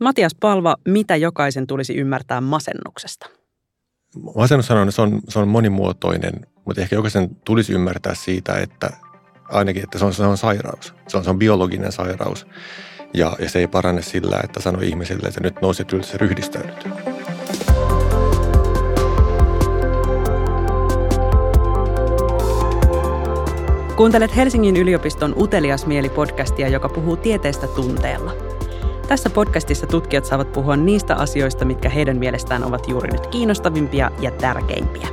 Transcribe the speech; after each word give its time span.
Matias 0.00 0.34
Palva, 0.40 0.76
mitä 0.88 1.16
jokaisen 1.16 1.66
tulisi 1.66 1.94
ymmärtää 1.94 2.40
masennuksesta? 2.40 3.26
Masennus 4.36 4.70
on, 4.70 4.92
se 4.92 5.02
on, 5.02 5.20
se 5.28 5.38
on 5.38 5.48
monimuotoinen, 5.48 6.46
mutta 6.64 6.80
ehkä 6.80 6.96
jokaisen 6.96 7.36
tulisi 7.44 7.72
ymmärtää 7.72 8.14
siitä, 8.14 8.54
että 8.54 8.90
ainakin, 9.48 9.82
että 9.82 9.98
se 9.98 10.04
on, 10.04 10.14
se 10.14 10.22
on 10.22 10.38
sairaus. 10.38 10.94
Se 11.08 11.16
on, 11.16 11.24
se 11.24 11.30
on 11.30 11.38
biologinen 11.38 11.92
sairaus. 11.92 12.46
Ja, 13.14 13.36
ja 13.38 13.48
se 13.48 13.58
ei 13.58 13.66
parane 13.66 14.02
sillä, 14.02 14.40
että 14.44 14.60
sanoo 14.60 14.82
ihmiselle, 14.82 15.28
että 15.28 15.40
nyt 15.40 15.60
nouset 15.62 15.92
ylös 15.92 16.12
ja 16.12 16.18
ryhdistäydyt. 16.18 16.88
Kuuntelet 23.96 24.36
Helsingin 24.36 24.76
yliopiston 24.76 25.34
Utelias 25.36 25.86
mieli-podcastia, 25.86 26.68
joka 26.68 26.88
puhuu 26.88 27.16
tieteestä 27.16 27.66
tunteella. 27.66 28.47
Tässä 29.08 29.30
podcastissa 29.30 29.86
tutkijat 29.86 30.24
saavat 30.24 30.52
puhua 30.52 30.76
niistä 30.76 31.14
asioista, 31.14 31.64
mitkä 31.64 31.88
heidän 31.88 32.16
mielestään 32.16 32.64
ovat 32.64 32.88
juuri 32.88 33.10
nyt 33.10 33.26
kiinnostavimpia 33.26 34.10
ja 34.20 34.30
tärkeimpiä. 34.30 35.08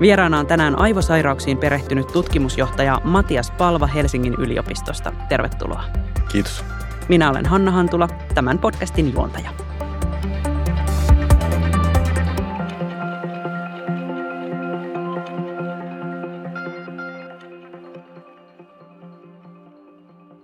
Vieraana 0.00 0.38
on 0.38 0.46
tänään 0.46 0.78
aivosairauksiin 0.78 1.58
perehtynyt 1.58 2.06
tutkimusjohtaja 2.06 3.00
Matias 3.04 3.50
Palva 3.50 3.86
Helsingin 3.86 4.34
yliopistosta. 4.38 5.12
Tervetuloa. 5.28 5.84
Kiitos. 6.32 6.64
Minä 7.08 7.30
olen 7.30 7.46
Hanna 7.46 7.70
Hantula, 7.70 8.08
tämän 8.34 8.58
podcastin 8.58 9.12
juontaja. 9.12 9.50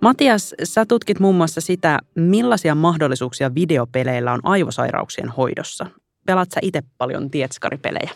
Matias, 0.01 0.55
sä 0.63 0.85
tutkit 0.85 1.19
muun 1.19 1.35
muassa 1.35 1.61
sitä, 1.61 1.99
millaisia 2.15 2.75
mahdollisuuksia 2.75 3.55
videopeleillä 3.55 4.33
on 4.33 4.39
aivosairauksien 4.43 5.29
hoidossa. 5.29 5.85
Pelaat 6.25 6.51
sä 6.51 6.59
itse 6.63 6.83
paljon 6.97 7.31
tietskaripelejä? 7.31 8.11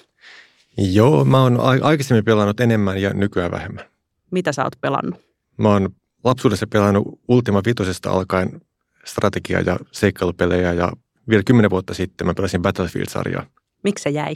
Joo, 0.78 1.26
mä 1.26 1.42
oon 1.42 1.59
aikaisemmin 1.81 2.26
pelannut 2.26 2.59
enemmän 2.59 3.02
ja 3.02 3.14
nykyään 3.14 3.52
vähemmän. 3.52 3.86
Mitä 4.31 4.52
sä 4.52 4.64
oot 4.64 4.81
pelannut? 4.81 5.22
Mä 5.58 5.70
oon 5.70 5.89
lapsuudessa 6.23 6.67
pelannut 6.67 7.20
Ultima 7.28 7.61
Vitosesta 7.66 8.11
alkaen 8.11 8.61
strategia- 9.06 9.61
ja 9.66 9.80
seikkailupelejä 9.92 10.73
ja 10.73 10.92
vielä 11.30 11.44
kymmenen 11.45 11.72
vuotta 11.72 11.94
sitten 11.94 12.28
mä 12.28 12.34
pelasin 12.34 12.61
Battlefield-sarjaa. 12.61 13.45
Miksi 13.84 14.04
se 14.04 14.09
jäi? 14.09 14.36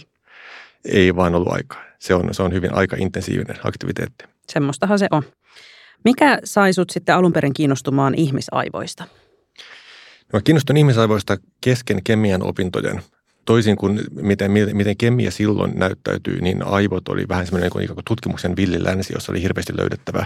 Ei 0.85 1.15
vaan 1.15 1.35
ollut 1.35 1.53
aikaa. 1.53 1.83
Se 1.99 2.13
on, 2.13 2.33
se 2.33 2.43
on 2.43 2.53
hyvin 2.53 2.73
aika-intensiivinen 2.73 3.57
aktiviteetti. 3.63 4.25
Semmoistahan 4.49 4.99
se 4.99 5.07
on. 5.11 5.23
Mikä 6.03 6.39
sai 6.43 6.73
sut 6.73 6.89
sitten 6.89 7.15
alun 7.15 7.33
perin 7.33 7.53
kiinnostumaan 7.53 8.15
ihmisaivoista? 8.15 9.03
No, 10.33 10.41
kiinnostun 10.43 10.77
ihmisaivoista 10.77 11.37
kesken 11.61 12.03
kemian 12.03 12.43
opintojen. 12.43 13.01
Toisin 13.45 13.75
kuin 13.75 14.01
miten, 14.11 14.51
miten 14.51 14.97
kemia 14.97 15.31
silloin 15.31 15.71
näyttäytyy, 15.75 16.41
niin 16.41 16.63
aivot 16.63 17.09
oli 17.09 17.25
vähän 17.29 17.45
semmoinen 17.45 17.71
niin 17.75 17.87
kuin 17.87 18.05
tutkimuksen 18.05 18.55
villilänsi, 18.55 19.13
jossa 19.13 19.31
oli 19.31 19.41
hirveästi 19.41 19.77
löydettävää. 19.77 20.25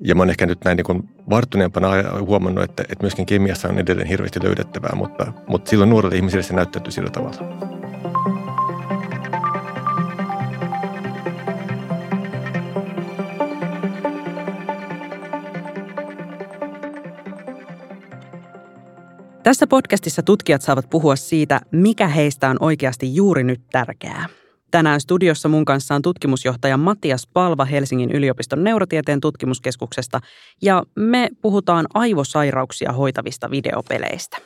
Ja 0.00 0.14
mä 0.14 0.22
oon 0.22 0.30
ehkä 0.30 0.46
nyt 0.46 0.64
näin 0.64 0.76
niin 0.76 1.08
varttuneempana 1.30 1.88
huomannut, 2.20 2.64
että, 2.64 2.82
että 2.82 3.02
myöskin 3.02 3.26
kemiassa 3.26 3.68
on 3.68 3.78
edelleen 3.78 4.08
hirveästi 4.08 4.42
löydettävää, 4.42 4.92
mutta, 4.94 5.32
mutta 5.46 5.70
silloin 5.70 5.90
nuorelle 5.90 6.16
ihmiselle 6.16 6.42
se 6.42 6.54
näyttäytyy 6.54 6.92
sillä 6.92 7.10
tavalla. 7.10 7.81
Tässä 19.52 19.66
podcastissa 19.66 20.22
tutkijat 20.22 20.62
saavat 20.62 20.90
puhua 20.90 21.16
siitä, 21.16 21.60
mikä 21.72 22.08
heistä 22.08 22.50
on 22.50 22.56
oikeasti 22.60 23.14
juuri 23.14 23.44
nyt 23.44 23.60
tärkeää. 23.72 24.26
Tänään 24.70 25.00
studiossa 25.00 25.48
mun 25.48 25.64
kanssa 25.64 25.94
on 25.94 26.02
tutkimusjohtaja 26.02 26.76
Matias 26.76 27.26
Palva 27.26 27.64
Helsingin 27.64 28.10
yliopiston 28.10 28.64
neurotieteen 28.64 29.20
tutkimuskeskuksesta 29.20 30.20
ja 30.62 30.82
me 30.96 31.28
puhutaan 31.42 31.86
aivosairauksia 31.94 32.92
hoitavista 32.92 33.50
videopeleistä. 33.50 34.36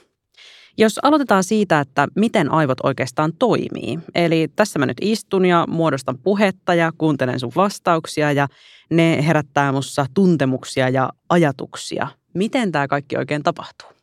Jos 0.78 1.00
aloitetaan 1.03 1.44
siitä, 1.44 1.81
että 1.81 2.08
miten 2.16 2.52
aivot 2.52 2.78
oikeastaan 2.82 3.32
toimii. 3.38 3.98
Eli 4.14 4.48
tässä 4.56 4.78
mä 4.78 4.86
nyt 4.86 4.98
istun 5.00 5.44
ja 5.44 5.64
muodostan 5.69 6.19
puhetta 6.19 6.75
ja 6.75 6.92
kuuntelen 6.98 7.41
sun 7.41 7.52
vastauksia 7.56 8.32
ja 8.32 8.48
ne 8.91 9.26
herättää 9.26 9.72
mussa 9.72 10.06
tuntemuksia 10.14 10.88
ja 10.88 11.10
ajatuksia. 11.28 12.08
Miten 12.34 12.72
tämä 12.72 12.88
kaikki 12.88 13.16
oikein 13.16 13.42
tapahtuu? 13.42 13.95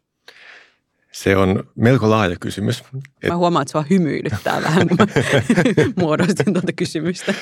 Se 1.13 1.38
on 1.38 1.63
melko 1.75 2.09
laaja 2.09 2.35
kysymys. 2.40 2.84
Mä 3.28 3.38
huomaan, 3.38 3.62
että 3.62 3.72
sua 3.72 3.85
hymyilyttää 3.90 4.62
vähän, 4.63 4.88
kun 4.88 4.97
mä 4.97 5.07
muodostin 6.01 6.53
tuota 6.53 6.74
kysymystä. 6.75 7.34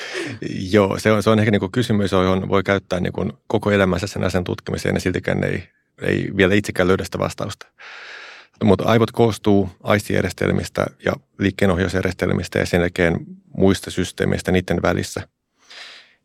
Joo, 0.70 0.98
se 0.98 1.12
on, 1.12 1.22
se 1.22 1.30
on 1.30 1.38
ehkä 1.38 1.50
niin 1.50 1.60
kuin 1.60 1.72
kysymys, 1.72 2.12
johon 2.12 2.48
voi 2.48 2.62
käyttää 2.62 3.00
niin 3.00 3.12
kuin 3.12 3.32
koko 3.46 3.70
elämänsä 3.70 4.06
sen 4.06 4.24
asian 4.24 4.44
tutkimiseen 4.44 4.94
ja 4.94 5.00
siltikään 5.00 5.44
ei, 5.44 5.68
ei 6.02 6.30
vielä 6.36 6.54
itsekään 6.54 6.88
löydä 6.88 7.04
sitä 7.04 7.18
vastausta. 7.18 7.66
Mutta 8.64 8.84
aivot 8.84 9.10
koostuu 9.10 9.70
aistijärjestelmistä 9.82 10.86
ja 11.04 11.12
liikkeenohjausjärjestelmistä 11.38 12.58
ja 12.58 12.66
sen 12.66 12.80
jälkeen 12.80 13.16
muista 13.56 13.90
systeemeistä 13.90 14.52
niiden 14.52 14.82
välissä. 14.82 15.28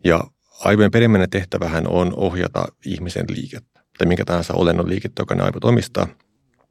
Ja 0.03 0.23
aivojen 0.59 0.91
perimmäinen 0.91 1.29
tehtävähän 1.29 1.87
on 1.87 2.13
ohjata 2.15 2.67
ihmisen 2.85 3.25
liikettä 3.29 3.79
tai 3.97 4.07
minkä 4.07 4.25
tahansa 4.25 4.53
olennon 4.53 4.89
liikettä, 4.89 5.21
joka 5.21 5.35
ne 5.35 5.43
aivot 5.43 5.65
omistaa– 5.65 6.07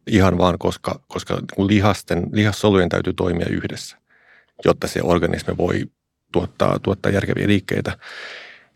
ihan 0.07 0.39
vaan, 0.39 0.59
koska, 0.59 1.01
koska 1.09 1.43
lihasten, 1.59 2.27
lihassolujen 2.33 2.89
täytyy 2.89 3.13
toimia 3.13 3.47
yhdessä, 3.51 3.97
jotta 4.65 4.87
se 4.89 5.01
organismi 5.03 5.57
voi 5.57 5.87
tuottaa, 6.33 6.79
tuottaa 6.79 7.13
järkeviä 7.13 7.47
liikkeitä. 7.47 7.99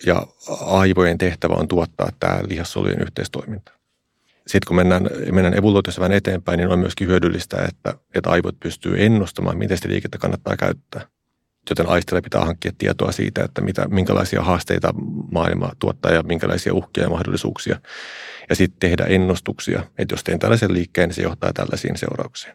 Ja 0.07 0.27
aivojen 0.61 1.19
tehtävä 1.19 1.55
on 1.55 1.69
tuottaa 1.69 2.09
tämä 2.21 2.41
lihassolujen 2.49 3.03
yhteistoiminta. 3.03 3.73
Sitten 4.47 4.67
kun 4.67 4.77
mennään, 4.77 5.11
mennään 5.33 5.59
evoluutiossa 5.59 6.01
vähän 6.01 6.17
eteenpäin, 6.17 6.59
niin 6.59 6.69
on 6.69 6.79
myöskin 6.79 7.09
hyödyllistä, 7.09 7.57
että, 7.69 7.95
että 8.15 8.31
aivot 8.31 8.61
pystyy 8.61 9.05
ennustamaan, 9.05 9.59
miten 9.59 9.77
sitä 9.77 9.89
liikettä 9.89 10.19
kannattaa 10.19 10.57
käyttää. 10.57 11.07
Joten 11.71 11.89
aistilla 11.89 12.23
pitää 12.23 12.45
hankkia 12.45 12.73
tietoa 12.79 13.13
siitä, 13.13 13.45
että 13.45 13.61
mitä, 13.61 13.89
minkälaisia 13.89 14.43
haasteita 14.43 14.95
maailma 15.33 15.73
tuottaa 15.79 16.13
ja 16.13 16.23
minkälaisia 16.23 16.75
uhkia 16.75 17.03
ja 17.05 17.11
mahdollisuuksia 17.11 17.81
ja 18.49 18.57
sitten 18.57 18.81
tehdä 18.91 19.05
ennustuksia, 19.05 19.83
että 19.99 20.13
jos 20.13 20.25
teen 20.25 20.39
tällaisen 20.39 20.73
liikkeen, 20.73 21.09
niin 21.09 21.15
se 21.15 21.23
johtaa 21.23 21.53
tällaisiin 21.53 21.99
seurauksiin. 21.99 22.55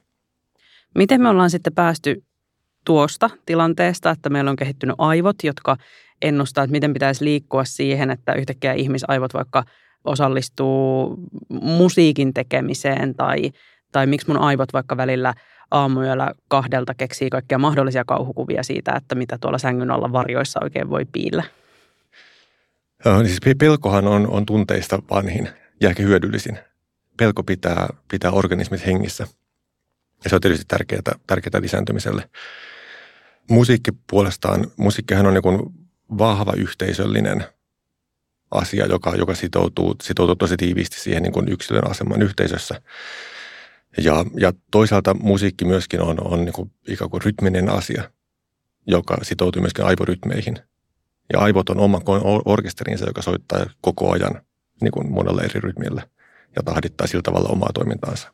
Miten 0.96 1.22
me 1.22 1.30
ollaan 1.30 1.50
sitten 1.50 1.74
päästy 1.74 2.24
tuosta 2.86 3.30
tilanteesta, 3.46 4.12
että 4.12 4.30
meillä 4.30 4.52
on 4.52 4.56
kehittynyt 4.56 4.96
aivot, 4.98 5.36
jotka 5.44 5.78
ennustaa, 6.22 6.64
että 6.64 6.72
miten 6.72 6.94
pitäisi 6.94 7.26
liikkua 7.26 7.66
siihen, 7.66 8.12
että 8.12 8.34
yhtäkkiä 8.34 8.74
ihmisaivot 8.74 9.34
vaikka 9.34 9.64
osallistuu 10.04 11.18
musiikin 11.50 12.34
tekemiseen 12.34 13.16
tai, 13.16 13.52
tai 13.96 14.08
miksi 14.08 14.28
mun 14.28 14.38
aivot 14.38 14.74
vaikka 14.74 14.98
välillä 14.98 15.34
aamuyöllä 15.72 16.32
kahdelta 16.48 16.94
keksii 16.94 17.30
kaikkia 17.30 17.58
mahdollisia 17.58 18.06
kauhukuvia 18.06 18.64
siitä, 18.64 18.94
että 18.96 19.16
mitä 19.16 19.38
tuolla 19.38 19.58
sängyn 19.58 19.92
alla 19.92 20.12
varjoissa 20.12 20.60
oikein 20.64 20.90
voi 20.90 21.06
piillä. 21.06 21.44
Niin 23.06 23.28
siis 23.28 23.40
pelkohan 23.58 24.08
on, 24.08 24.28
on 24.28 24.46
tunteista 24.46 25.00
vanhin 25.12 25.50
ja 25.82 25.90
ehkä 25.90 26.04
hyödyllisin. 26.04 26.60
Pelko 27.18 27.44
pitää, 27.44 27.88
pitää 28.12 28.32
organismit 28.32 28.86
hengissä. 28.86 29.28
Ja 30.24 30.30
se 30.30 30.36
on 30.36 30.42
tietysti 30.42 30.66
tärkeää, 30.68 31.02
tärkeää 31.28 31.62
lisääntymiselle. 31.62 32.30
Musiikki 33.50 33.92
puolestaan, 34.10 34.68
musiikkihan 34.78 35.26
on 35.26 35.34
niin 35.34 35.88
vahva 36.18 36.54
yhteisöllinen 36.58 37.46
asia, 38.52 38.86
joka, 38.86 39.16
joka 39.16 39.36
sitoutuu, 39.36 39.96
sitoutuu 40.04 40.36
tosi 40.36 40.58
tiiviisti 40.58 41.00
siihen 41.00 41.24
niin 41.24 41.34
kuin 41.34 41.50
yksilön 41.50 41.92
aseman 41.92 42.22
yhteisössä. 42.22 42.82
Ja, 43.98 44.26
ja 44.40 44.54
toisaalta 44.72 45.14
musiikki 45.14 45.66
myöskin 45.66 46.02
on, 46.02 46.28
on 46.28 46.46
niin 46.46 46.54
kuin 46.54 46.72
ikään 46.88 47.10
kuin 47.10 47.22
rytminen 47.24 47.70
asia, 47.70 48.12
joka 48.88 49.18
sitoutuu 49.22 49.62
myöskin 49.62 49.86
aivorytmeihin. 49.86 50.60
Ja 51.34 51.40
aivot 51.40 51.70
on 51.70 51.80
oma 51.80 52.02
orkesterinsa, 52.46 53.06
joka 53.06 53.22
soittaa 53.22 53.66
koko 53.82 54.12
ajan 54.12 54.42
niin 54.82 54.92
kuin 54.92 55.12
monella 55.12 55.42
eri 55.42 55.60
rytmillä 55.60 56.08
ja 56.56 56.64
tahdittaa 56.64 57.08
sillä 57.08 57.22
tavalla 57.22 57.50
omaa 57.50 57.70
toimintaansa. 57.74 58.34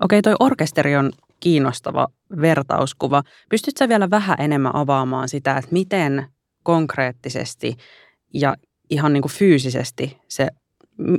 Okei, 0.00 0.22
toi 0.22 0.34
orkesteri 0.40 0.96
on 0.96 1.12
kiinnostava 1.40 2.08
vertauskuva. 2.40 3.22
Pystytkö 3.50 3.88
vielä 3.88 4.10
vähän 4.10 4.36
enemmän 4.40 4.76
avaamaan 4.76 5.28
sitä, 5.28 5.56
että 5.56 5.72
miten 5.72 6.26
konkreettisesti 6.62 7.76
ja 8.34 8.56
ihan 8.90 9.12
niin 9.12 9.22
kuin 9.22 9.32
fyysisesti 9.32 10.18
se, 10.28 10.48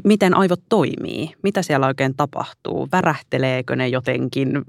miten 0.03 0.37
aivot 0.37 0.61
toimii? 0.69 1.33
Mitä 1.43 1.61
siellä 1.61 1.87
oikein 1.87 2.15
tapahtuu? 2.15 2.87
Värähteleekö 2.91 3.75
ne 3.75 3.87
jotenkin? 3.87 4.63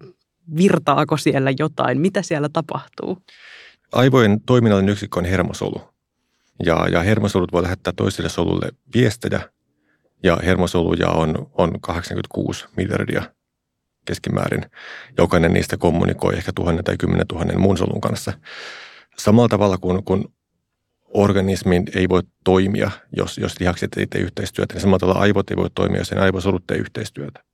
Virtaako 0.57 1.17
siellä 1.17 1.53
jotain? 1.59 2.01
Mitä 2.01 2.23
siellä 2.23 2.49
tapahtuu? 2.49 3.19
Aivojen 3.93 4.41
toiminnallinen 4.41 4.93
yksikkö 4.93 5.19
on 5.19 5.25
hermosolu. 5.25 5.81
Ja, 6.65 6.87
ja 6.93 7.03
hermosolut 7.03 7.53
voi 7.53 7.63
lähettää 7.63 7.93
toiselle 7.97 8.29
solulle 8.29 8.69
viestejä, 8.95 9.41
ja 10.23 10.39
hermosoluja 10.45 11.09
on, 11.09 11.51
on 11.55 11.81
86 11.81 12.67
miljardia. 12.77 13.23
keskimäärin. 14.05 14.63
Jokainen 15.19 15.53
niistä 15.53 15.77
kommunikoi 15.77 16.37
ehkä 16.37 16.53
tuhannen 16.55 16.85
tai 16.85 16.97
kymmenen 16.97 17.27
tuhannen 17.27 17.61
muun 17.61 17.79
solun 17.79 18.01
kanssa. 18.01 18.33
Samalla 19.19 19.49
tavalla 19.49 19.79
kuin, 19.79 20.05
kuin 20.05 20.25
organismin 21.17 21.85
ei 21.95 22.09
voi 22.09 22.23
toimia, 22.45 22.91
jos, 23.17 23.39
jos 23.39 23.61
lihakset 23.61 23.91
ei 23.97 24.07
tee 24.07 24.21
yhteistyötä, 24.21 24.75
niin 24.75 24.81
samalla 24.81 24.99
tavalla 24.99 25.21
aivot 25.21 25.51
ei 25.51 25.57
voi 25.57 25.71
toimia, 25.75 26.01
jos 26.01 26.09
sen 26.09 26.19
aivosolut 26.19 26.67
tee 26.67 26.77
yhteistyötä. 26.77 27.45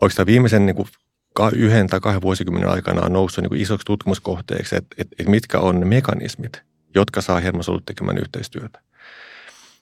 Oikeastaan 0.00 0.26
viimeisen 0.26 0.66
niin 0.66 0.76
kuin 0.76 0.88
yhden 1.52 1.86
tai 1.86 2.00
kahden 2.00 2.22
vuosikymmenen 2.22 2.68
aikana 2.68 3.06
on 3.06 3.12
noussut 3.12 3.42
niin 3.42 3.48
kuin 3.48 3.60
isoksi 3.60 3.84
tutkimuskohteeksi, 3.84 4.76
että, 4.76 4.96
että, 4.98 5.16
että 5.18 5.30
mitkä 5.30 5.58
on 5.58 5.80
ne 5.80 5.86
mekanismit, 5.86 6.62
jotka 6.94 7.20
saa 7.20 7.40
hermosolut 7.40 7.86
tekemään 7.86 8.18
yhteistyötä. 8.18 8.80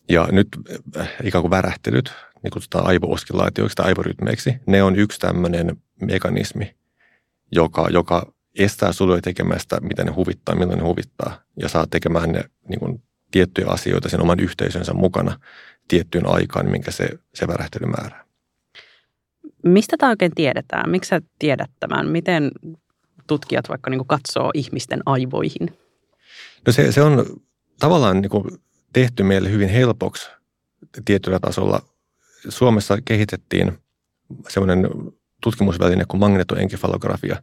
Ja 0.09 0.29
nyt 0.33 0.49
äh, 0.97 1.09
ikään 1.23 1.43
kuin 1.43 1.51
värähtelyt, 1.51 2.13
niin 2.43 2.51
kutsutaan 2.51 2.87
aivooskilaatioiksi 2.87 3.77
tai 3.77 3.87
aivorytmeiksi, 3.87 4.55
ne 4.67 4.83
on 4.83 4.97
yksi 4.97 5.21
tämmöinen 5.21 5.77
mekanismi, 6.01 6.75
joka, 7.53 7.89
joka 7.91 8.34
estää 8.59 8.93
soluja 8.93 9.23
tekemästä, 9.23 9.81
mitä 9.81 10.05
ne 10.05 10.11
huvittaa, 10.11 10.55
milloin 10.55 10.79
ne 10.79 10.85
huvittaa, 10.85 11.41
ja 11.63 11.69
saa 11.69 11.87
tekemään 11.91 12.33
ne 12.33 12.45
niin 12.69 12.81
kuin, 12.81 13.03
tiettyjä 13.31 13.67
asioita 13.69 14.09
sen 14.09 14.21
oman 14.23 14.41
yhteisönsä 14.41 14.93
mukana 14.93 15.41
tiettyyn 15.89 16.27
aikaan, 16.27 16.71
minkä 16.71 16.91
se, 16.91 17.09
se 17.35 17.49
värähtely 17.49 17.87
määrää. 17.87 18.25
Mistä 19.65 19.97
tämä 19.97 20.11
oikein 20.11 20.33
tiedetään? 20.35 20.91
Miksi 20.91 21.09
sä 21.09 21.21
tiedät 21.39 21.71
tämän? 21.81 22.09
Miten 22.09 22.51
tutkijat 23.27 23.69
vaikka 23.69 23.91
niin 23.91 24.07
katsoo 24.07 24.51
ihmisten 24.55 25.01
aivoihin? 25.07 25.79
No 26.67 26.73
se, 26.73 26.93
se 26.93 27.03
on 27.03 27.27
tavallaan 27.79 28.21
niin 28.21 28.31
kuin 28.31 28.45
tehty 28.93 29.23
meille 29.23 29.51
hyvin 29.51 29.69
helpoksi 29.69 30.31
tietyllä 31.05 31.39
tasolla. 31.41 31.83
Suomessa 32.49 32.99
kehitettiin 33.05 33.79
semmoinen 34.49 34.89
tutkimusväline 35.43 36.05
kuin 36.09 36.21
magnetoenkefalografia 36.21 37.43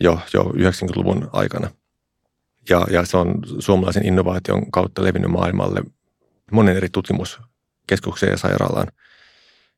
jo, 0.00 0.20
jo 0.34 0.42
90-luvun 0.42 1.30
aikana. 1.32 1.70
Ja, 2.68 2.86
ja 2.90 3.04
se 3.04 3.16
on 3.16 3.42
suomalaisen 3.58 4.06
innovaation 4.06 4.70
kautta 4.70 5.04
levinnyt 5.04 5.30
maailmalle 5.30 5.82
monen 6.52 6.76
eri 6.76 6.88
tutkimuskeskukseen 6.92 8.30
ja 8.30 8.36
sairaalaan. 8.36 8.88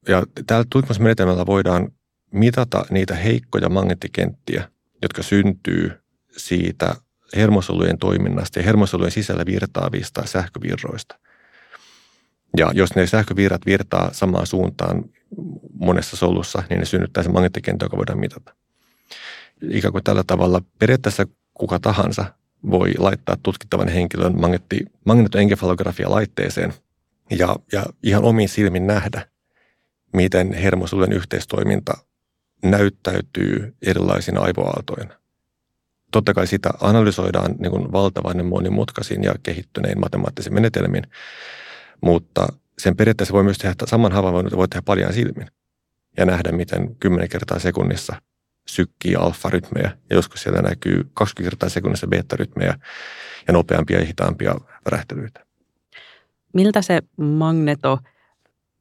Ja 0.09 0.23
tällä 0.47 0.65
tutkimusmenetelmällä 0.71 1.47
voidaan 1.47 1.93
mitata 2.33 2.85
niitä 2.91 3.15
heikkoja 3.15 3.69
magneettikenttiä, 3.69 4.71
jotka 5.03 5.23
syntyy 5.23 5.93
siitä 6.37 6.95
hermosolujen 7.37 7.99
toiminnasta 7.99 8.59
ja 8.59 8.65
hermosolujen 8.65 9.13
sisällä 9.13 9.47
virtaavista 9.47 10.27
sähkövirroista. 10.27 11.19
Ja 12.57 12.71
jos 12.75 12.95
ne 12.95 13.07
sähkövirrat 13.07 13.67
virtaa 13.67 14.13
samaan 14.13 14.47
suuntaan 14.47 15.05
monessa 15.73 16.17
solussa, 16.17 16.63
niin 16.71 16.79
ne 16.79 16.85
synnyttää 16.85 17.23
se 17.23 17.29
magneettikenttä, 17.29 17.85
joka 17.85 17.97
voidaan 17.97 18.19
mitata. 18.19 18.55
Ikään 19.63 19.93
kuin 19.93 20.05
tällä 20.05 20.25
tavalla. 20.27 20.63
Periaatteessa 20.79 21.27
kuka 21.55 21.79
tahansa 21.79 22.25
voi 22.71 22.95
laittaa 22.99 23.37
tutkittavan 23.43 23.89
henkilön 23.89 24.41
magneetti, 24.41 24.85
magnetoenkefalografia 25.05 26.11
laitteeseen 26.11 26.75
ja, 27.31 27.57
ja 27.73 27.87
ihan 28.03 28.25
omiin 28.25 28.49
silmin 28.49 28.87
nähdä, 28.87 29.29
miten 30.13 30.53
hermosolujen 30.53 31.13
yhteistoiminta 31.13 31.95
näyttäytyy 32.63 33.75
erilaisina 33.83 34.41
aivoaaltoina. 34.41 35.15
Totta 36.13 36.35
kai 36.35 36.47
sitä 36.47 36.71
analysoidaan 36.81 37.55
niin 37.59 37.71
kuin 37.71 37.93
valtavan 37.93 38.47
monimutkaisin 38.47 39.25
ja 39.25 39.35
kehittynein 39.43 40.01
matemaattisiin 40.01 40.55
menetelmin, 40.55 41.03
mutta 42.01 42.47
sen 42.79 42.97
periaatteessa 42.97 43.35
voi 43.35 43.45
myös 43.45 43.59
tehdä 43.59 43.75
saman 43.85 44.13
havainnon, 44.13 44.57
voi 44.57 44.69
tehdä 44.69 44.83
paljon 44.83 45.13
silmin 45.13 45.47
ja 46.17 46.27
nähdä, 46.27 46.53
miten 46.53 46.97
10 46.97 47.29
kertaa 47.29 47.59
sekunnissa 47.59 48.23
sykkii 48.69 49.17
alfa-rytmejä 49.17 49.97
ja 50.11 50.17
joskus 50.17 50.43
siellä 50.43 50.63
näkyy 50.63 51.11
20 51.15 51.51
kertaa 51.51 51.69
sekunnissa 51.69 52.07
beta-rytmejä 52.07 52.79
ja 53.47 53.53
nopeampia 53.53 53.99
ja 53.99 54.07
hitaampia 54.07 54.55
värähtelyitä. 54.85 55.47
Miltä 56.55 56.83
se 56.83 57.03
magneto, 57.17 57.99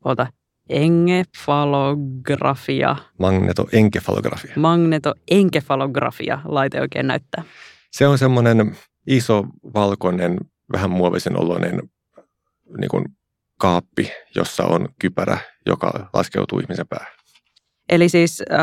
ota, 0.05 0.27
Engefalografia. 0.69 2.95
Magnetoenkefalografia. 3.19 4.53
Magnetoenkefalografia 4.55 6.39
laite 6.45 6.81
oikein 6.81 7.07
näyttää. 7.07 7.43
Se 7.91 8.07
on 8.07 8.17
semmoinen 8.17 8.77
iso, 9.07 9.45
valkoinen, 9.73 10.37
vähän 10.71 10.89
muovisen 10.89 11.39
oloinen 11.39 11.81
niin 12.77 12.89
kuin 12.89 13.05
kaappi, 13.59 14.11
jossa 14.35 14.63
on 14.63 14.89
kypärä, 14.99 15.37
joka 15.65 16.09
laskeutuu 16.13 16.59
ihmisen 16.59 16.87
päähän. 16.87 17.13
Eli 17.89 18.09
siis 18.09 18.43
äh, 18.51 18.57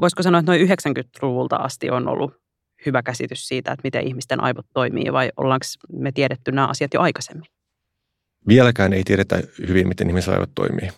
voisiko 0.00 0.22
sanoa, 0.22 0.38
että 0.38 0.52
noin 0.52 0.68
90-luvulta 0.68 1.56
asti 1.56 1.90
on 1.90 2.08
ollut 2.08 2.32
hyvä 2.86 3.02
käsitys 3.02 3.48
siitä, 3.48 3.72
että 3.72 3.84
miten 3.84 4.06
ihmisten 4.06 4.42
aivot 4.42 4.66
toimii, 4.74 5.12
vai 5.12 5.30
ollaanko 5.36 5.66
me 5.92 6.12
tiedetty 6.12 6.52
nämä 6.52 6.66
asiat 6.66 6.94
jo 6.94 7.00
aikaisemmin? 7.00 7.46
Vieläkään 8.48 8.92
ei 8.92 9.04
tiedetä 9.04 9.42
hyvin, 9.68 9.88
miten 9.88 10.08
ihmisen 10.08 10.34
aivot 10.34 10.54
toimii. 10.54 10.88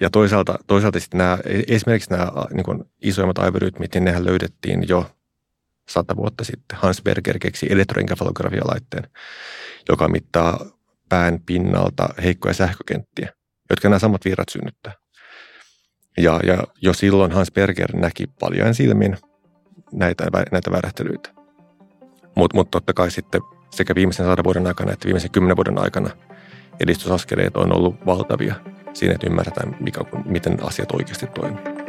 Ja 0.00 0.10
toisaalta, 0.10 0.58
toisaalta 0.66 1.00
sitten 1.00 1.18
nämä, 1.18 1.38
esimerkiksi 1.68 2.10
nämä 2.10 2.32
niin 2.52 2.64
kuin 2.64 2.84
isoimmat 3.02 3.38
aivorytmit, 3.38 3.94
niin 3.94 4.04
nehän 4.04 4.24
löydettiin 4.24 4.88
jo 4.88 5.10
sata 5.88 6.16
vuotta 6.16 6.44
sitten. 6.44 6.78
Hans 6.78 7.02
Berger 7.02 7.38
keksi 7.38 7.66
elektroenkefalografialaitteen, 7.70 9.04
joka 9.88 10.08
mittaa 10.08 10.66
pään 11.08 11.40
pinnalta 11.46 12.08
heikkoja 12.22 12.54
sähkökenttiä, 12.54 13.28
jotka 13.70 13.88
nämä 13.88 13.98
samat 13.98 14.24
virrat 14.24 14.48
synnyttää. 14.48 14.92
Ja, 16.18 16.40
ja 16.46 16.64
jo 16.80 16.92
silloin 16.92 17.32
Hans 17.32 17.52
Berger 17.52 17.96
näki 17.96 18.26
paljon 18.26 18.74
silmin 18.74 19.16
näitä, 19.92 20.24
näitä 20.52 20.70
värähtelyitä. 20.70 21.30
Mutta 22.34 22.56
mut 22.56 22.70
totta 22.70 22.92
kai 22.92 23.10
sitten 23.10 23.40
sekä 23.70 23.94
viimeisen 23.94 24.26
sadan 24.26 24.44
vuoden 24.44 24.66
aikana 24.66 24.92
että 24.92 25.04
viimeisen 25.04 25.30
kymmenen 25.30 25.56
vuoden 25.56 25.78
aikana 25.78 26.10
edistysaskeleet 26.80 27.56
on 27.56 27.76
ollut 27.76 28.06
valtavia– 28.06 28.54
siinä, 28.94 29.14
että 29.14 29.26
ymmärretään, 29.26 29.76
mikä, 29.80 30.00
miten 30.24 30.58
asiat 30.62 30.92
oikeasti 30.92 31.26
toimii. 31.26 31.83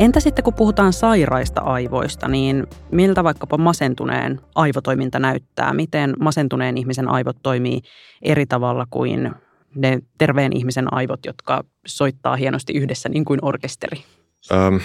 Entä 0.00 0.20
sitten 0.20 0.44
kun 0.44 0.54
puhutaan 0.54 0.92
sairaista 0.92 1.60
aivoista, 1.60 2.28
niin 2.28 2.66
miltä 2.90 3.24
vaikkapa 3.24 3.58
masentuneen 3.58 4.40
aivotoiminta 4.54 5.18
näyttää? 5.18 5.74
Miten 5.74 6.14
masentuneen 6.20 6.78
ihmisen 6.78 7.08
aivot 7.08 7.36
toimii 7.42 7.80
eri 8.22 8.46
tavalla 8.46 8.86
kuin 8.90 9.34
ne 9.74 9.98
terveen 10.18 10.56
ihmisen 10.56 10.92
aivot, 10.94 11.26
jotka 11.26 11.64
soittaa 11.86 12.36
hienosti 12.36 12.72
yhdessä 12.72 13.08
niin 13.08 13.24
kuin 13.24 13.38
orkesteri? 13.42 14.04
Öm, 14.52 14.80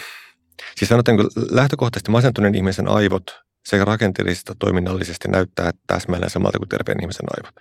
siis 0.76 0.90
sanotaanko 0.90 1.24
lähtökohtaisesti 1.52 2.12
masentuneen 2.12 2.56
ihmisen 2.56 2.88
aivot 2.88 3.24
sekä 3.66 3.86
rakenteellisesti 3.86 4.52
että 4.52 4.66
toiminnallisesti 4.66 5.28
näyttää 5.28 5.72
täsmälleen 5.88 6.30
samalta 6.30 6.58
kuin 6.58 6.70
terveen 6.70 7.02
ihmisen 7.02 7.26
aivot. 7.38 7.56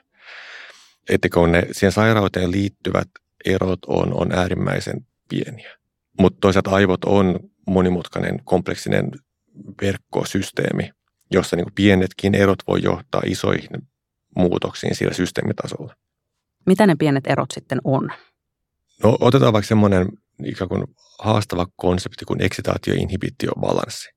Että 1.08 1.28
kun 1.28 1.52
ne 1.52 1.62
siihen 1.72 1.92
sairauteen 1.92 2.50
liittyvät 2.50 3.08
erot 3.44 3.84
on, 3.86 4.14
on 4.14 4.32
äärimmäisen 4.32 5.06
pieniä. 5.28 5.83
Mutta 6.18 6.38
toisaalta 6.40 6.70
aivot 6.70 7.04
on 7.04 7.40
monimutkainen, 7.66 8.40
kompleksinen 8.44 9.10
verkkosysteemi, 9.82 10.90
jossa 11.30 11.56
niin 11.56 11.66
pienetkin 11.74 12.34
erot 12.34 12.58
voi 12.68 12.82
johtaa 12.82 13.22
isoihin 13.26 13.88
muutoksiin 14.36 14.94
sillä 14.94 15.14
systeemitasolla. 15.14 15.94
Mitä 16.66 16.86
ne 16.86 16.94
pienet 16.98 17.26
erot 17.26 17.50
sitten 17.50 17.80
on? 17.84 18.10
No 19.02 19.16
otetaan 19.20 19.52
vaikka 19.52 19.68
semmoinen 19.68 20.08
ikään 20.44 20.68
kuin 20.68 20.84
haastava 21.18 21.66
konsepti 21.76 22.24
kuin 22.24 22.40
excitaatio-inhibitio-balanssi. 22.40 24.10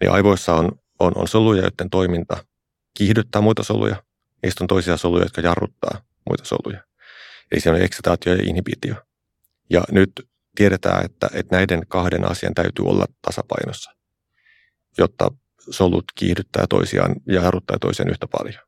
Eli 0.00 0.10
aivoissa 0.10 0.54
on, 0.54 0.72
on, 1.00 1.12
on 1.16 1.28
soluja, 1.28 1.62
joiden 1.62 1.90
toiminta 1.90 2.44
kiihdyttää 2.94 3.42
muita 3.42 3.62
soluja. 3.62 4.02
Niistä 4.42 4.64
on 4.64 4.68
toisia 4.68 4.96
soluja, 4.96 5.24
jotka 5.24 5.40
jarruttaa 5.40 6.00
muita 6.28 6.44
soluja. 6.44 6.84
Eli 7.52 7.60
se 7.60 7.70
on 7.70 7.80
excitaatio 7.80 8.34
ja 8.34 8.42
inhibitio. 8.42 8.94
Ja 9.70 9.84
nyt 9.92 10.10
tiedetään, 10.56 11.04
että, 11.04 11.30
että 11.32 11.56
näiden 11.56 11.82
kahden 11.88 12.30
asian 12.30 12.54
täytyy 12.54 12.84
olla 12.84 13.04
tasapainossa, 13.22 13.90
jotta 14.98 15.30
solut 15.70 16.04
kiihdyttää 16.14 16.66
toisiaan 16.70 17.14
ja 17.26 17.42
jarruttaa 17.42 17.78
toisiaan 17.78 18.10
yhtä 18.10 18.26
paljon. 18.38 18.62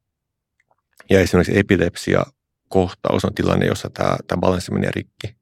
Ja 1.11 1.21
esimerkiksi 1.21 1.59
epilepsia 1.59 2.23
kohtaus 2.69 3.25
on 3.25 3.35
tilanne, 3.35 3.67
jossa 3.67 3.91
tämä, 3.91 4.17
tämä 4.27 4.41
balanssi 4.41 4.73
menee 4.73 4.91
rikki 4.95 5.37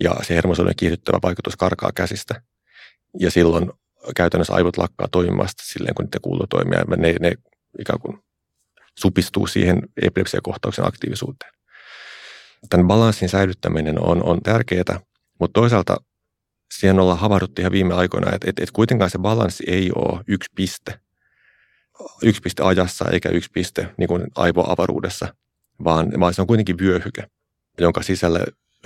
ja 0.00 0.14
se 0.22 0.34
hermosolujen 0.34 0.76
kiihdyttävä 0.76 1.18
vaikutus 1.22 1.56
karkaa 1.56 1.90
käsistä. 1.94 2.42
Ja 3.18 3.30
silloin 3.30 3.72
käytännössä 4.16 4.54
aivot 4.54 4.76
lakkaa 4.76 5.08
toimimasta 5.08 5.62
silleen, 5.66 5.94
kun 5.94 6.04
niitä 6.04 6.18
kuuluu 6.22 6.46
toimia. 6.46 6.84
Ne, 6.96 7.14
ne 7.20 7.32
ikään 7.78 7.98
kuin 7.98 8.18
supistuu 8.98 9.46
siihen 9.46 9.82
epilepsiakohtauksen 10.02 10.86
aktiivisuuteen. 10.86 11.52
Tämän 12.70 12.86
balanssin 12.86 13.28
säilyttäminen 13.28 14.02
on, 14.02 14.24
on 14.24 14.42
tärkeää, 14.42 15.00
mutta 15.40 15.60
toisaalta 15.60 15.96
siihen 16.74 17.00
ollaan 17.00 17.18
havahduttu 17.18 17.62
ihan 17.62 17.72
viime 17.72 17.94
aikoina, 17.94 18.34
että, 18.34 18.50
että, 18.50 18.62
että 18.62 18.72
kuitenkaan 18.72 19.10
se 19.10 19.18
balanssi 19.18 19.64
ei 19.66 19.90
ole 19.94 20.24
yksi 20.28 20.50
piste. 20.54 21.00
Yksi 22.22 22.42
piste 22.42 22.62
ajassa 22.62 23.04
eikä 23.12 23.28
yksi 23.28 23.50
piste 23.52 23.94
niin 23.98 24.08
kuin 24.08 24.26
aivoavaruudessa, 24.34 25.34
vaan, 25.84 26.12
vaan 26.20 26.34
se 26.34 26.40
on 26.40 26.46
kuitenkin 26.46 26.78
vyöhyke, 26.78 27.26
jonka 27.78 28.02
sisällä 28.02 28.40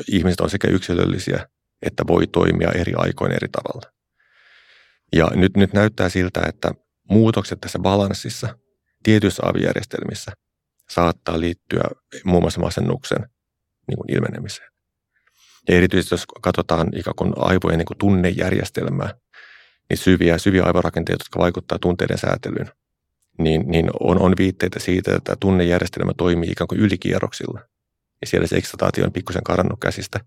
ihmiset 0.09 0.41
on 0.41 0.51
sekä 0.51 0.69
yksilöllisiä 0.69 1.47
että 1.83 2.07
voi 2.07 2.27
toimia 2.27 2.73
eri 2.73 2.93
aikoin 2.97 3.33
eri 3.33 3.49
tavalla. 3.49 3.93
Ja 5.13 5.31
nyt, 5.35 5.57
nyt 5.57 5.73
näyttää 5.73 6.09
siltä, 6.09 6.43
että 6.49 6.75
muutokset 7.11 7.61
tässä 7.61 7.79
balanssissa 7.79 8.59
tietyissä 9.03 9.43
avijärjestelmissä 9.47 10.33
saattaa 10.91 11.41
liittyä 11.41 11.83
muun 12.25 12.43
muassa 12.43 12.61
masennuksen 12.61 13.29
niin 13.89 13.97
kuin 13.97 14.13
ilmenemiseen. 14.13 14.74
Ja 15.68 15.76
erityisesti 15.76 16.14
jos 16.14 16.26
katsotaan 16.42 16.88
ikään 16.97 17.14
kuin 17.16 17.33
aivojen 17.37 17.78
niin 17.78 17.87
kuin 17.87 17.99
tunnejärjestelmää, 17.99 19.14
niin 19.90 19.99
syviä, 19.99 20.38
syviä 20.38 20.64
aivorakenteita, 20.64 21.25
jotka 21.25 21.38
vaikuttavat 21.38 21.80
tunteiden 21.80 22.18
säätelyyn, 22.18 22.71
niin, 23.38 23.64
niin 23.66 23.90
on, 24.00 24.23
on 24.23 24.35
viitteitä 24.38 24.80
siitä, 24.80 25.16
että 25.16 25.37
tunnejärjestelmä 25.40 26.12
toimii 26.16 26.50
ikään 26.50 26.68
kuin 26.68 26.80
ylikierroksilla. 26.80 27.61
Ja 28.21 28.26
siellä 28.26 28.47
se 28.47 28.56
ekstataatio 28.56 29.04
on 29.04 29.12
pikkusen 29.12 29.42
karannut 29.42 29.80
käsistä, 29.80 30.21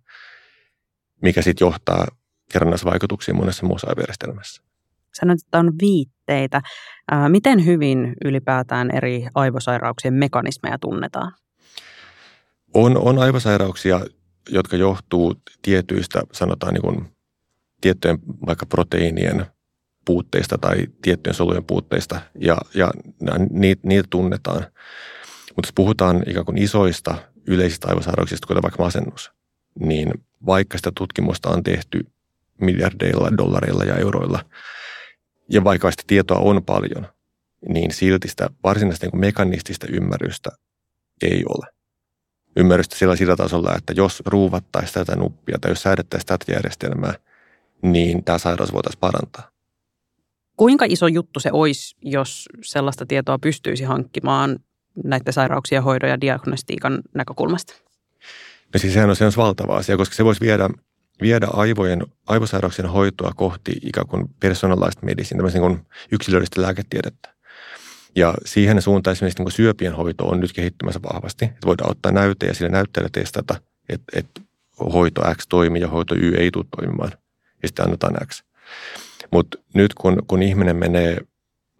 mikä 1.22 1.41
sitten 1.41 1.65
johtaa 1.65 2.08
kerrannaisvaikutuksiin 2.51 3.38
monessa 3.38 3.65
muussa 3.65 3.88
aivojärjestelmässä. 3.89 4.63
Sanoit, 5.13 5.39
että 5.46 5.60
on 5.60 5.74
viitteitä. 5.82 6.62
Miten 7.27 7.65
hyvin 7.65 8.13
ylipäätään 8.25 8.91
eri 8.96 9.27
aivosairauksien 9.36 10.13
mekanismeja 10.13 10.77
tunnetaan? 10.79 11.32
On, 12.74 12.98
on 12.98 13.20
aivosairauksia, 13.20 14.01
jotka 14.50 14.77
johtuu 14.77 15.42
tietyistä, 15.62 16.22
sanotaan 16.32 16.74
niin 16.74 16.82
kuin, 16.82 17.06
tiettyjen 17.82 18.20
vaikka 18.46 18.66
proteiinien 18.66 19.46
puutteista 20.06 20.58
tai 20.58 20.88
tiettyjen 21.01 21.36
solujen 21.36 21.66
puutteista, 21.66 22.22
ja, 22.39 22.58
ja 22.74 22.92
niitä, 23.50 23.88
niitä 23.88 24.08
tunnetaan. 24.10 24.66
Mutta 25.56 25.68
jos 25.68 25.74
puhutaan 25.75 26.24
ikään 26.27 26.46
kuin 26.46 26.58
isoista 26.58 27.16
yleisistä 27.48 27.88
aivosairauksista, 27.88 28.48
kuten 28.48 28.63
vaikka 28.63 28.84
masennus, 28.84 29.32
niin 29.80 30.13
vaikka 30.46 30.77
sitä 30.77 30.92
tutkimusta 30.98 31.50
on 31.50 31.63
tehty 31.63 32.08
miljardeilla 32.62 33.38
dollareilla 33.38 33.84
ja 33.84 33.96
euroilla, 33.96 34.46
ja 35.50 35.63
vaikka 35.63 35.92
sitä 35.92 36.04
tietoa 36.08 36.38
on 36.38 36.63
paljon, 36.66 37.08
niin 37.70 37.94
silti 37.94 38.27
sitä 38.27 38.50
varsinaista 38.63 39.06
niin 39.06 39.20
mekanistista 39.20 39.88
ymmärrystä 39.89 40.50
ei 41.22 41.44
ole. 41.50 41.77
Ymmärrystä 42.58 42.96
sillä, 42.96 43.16
sillä 43.16 43.36
tasolla, 43.36 43.76
että 43.78 43.94
jos 43.94 44.24
ruuvattaisiin 44.26 44.94
tätä 44.94 45.16
nuppia 45.16 45.58
tai 45.62 45.72
jos 45.72 45.82
säädettäisiin 45.82 46.28
tätä 46.28 46.52
järjestelmää, 46.52 47.14
niin 47.82 48.24
tämä 48.24 48.38
sairaus 48.38 48.74
voitaisiin 48.74 49.00
parantaa. 49.00 49.50
Kuinka 50.58 50.86
iso 50.90 51.08
juttu 51.08 51.40
se 51.40 51.50
olisi, 51.54 51.96
jos 52.02 52.46
sellaista 52.64 53.06
tietoa 53.06 53.40
pystyisi 53.40 53.84
hankkimaan 53.84 54.60
näiden 55.04 55.34
sairauksien 55.34 55.84
hoidon 55.84 56.10
ja 56.10 56.22
diagnostiikan 56.22 57.02
näkökulmasta? 57.14 57.74
No 58.74 58.80
siis 58.80 58.94
sehän 58.94 59.10
on, 59.10 59.16
se 59.16 59.26
on 59.26 59.32
valtava 59.38 59.76
asia, 59.76 59.98
koska 59.98 60.16
se 60.16 60.26
voisi 60.26 60.42
viedä, 60.42 60.70
viedä 61.22 61.48
aivojen, 61.54 62.06
aivosairauksien 62.28 62.90
hoitoa 62.90 63.32
kohti 63.36 63.72
ikään 63.82 64.08
kuin 64.08 64.26
personalized 64.40 65.00
medicine, 65.02 65.38
tämmöisen 65.38 65.62
niin 65.62 65.86
yksilöllistä 66.12 66.62
lääketiedettä. 66.62 67.37
Ja 68.16 68.34
siihen 68.46 68.82
suuntaan 68.82 69.12
esimerkiksi 69.12 69.44
niin 69.44 69.52
syöpien 69.52 69.96
hoito 69.96 70.28
on 70.28 70.40
nyt 70.40 70.54
kehittymässä 70.54 71.00
vahvasti. 71.14 71.46
Että 71.46 71.68
voidaan 71.68 71.92
ottaa 71.92 72.12
näyte 72.12 72.46
ja 72.46 72.54
sille 72.54 72.72
näytteelle 72.72 73.10
testata, 73.12 73.56
että, 73.90 74.20
että 74.20 74.42
hoito 74.94 75.22
X 75.36 75.48
toimii 75.50 75.82
ja 75.82 75.88
hoito 75.88 76.16
Y 76.16 76.34
ei 76.38 76.52
tule 76.52 76.66
toimimaan. 76.76 77.12
Ja 77.62 77.68
sitten 77.68 77.86
annetaan 77.86 78.28
X. 78.28 78.44
Mutta 79.32 79.58
nyt 79.74 79.94
kun, 79.94 80.24
kun 80.28 80.44
ihminen 80.44 80.76
menee, 80.76 81.18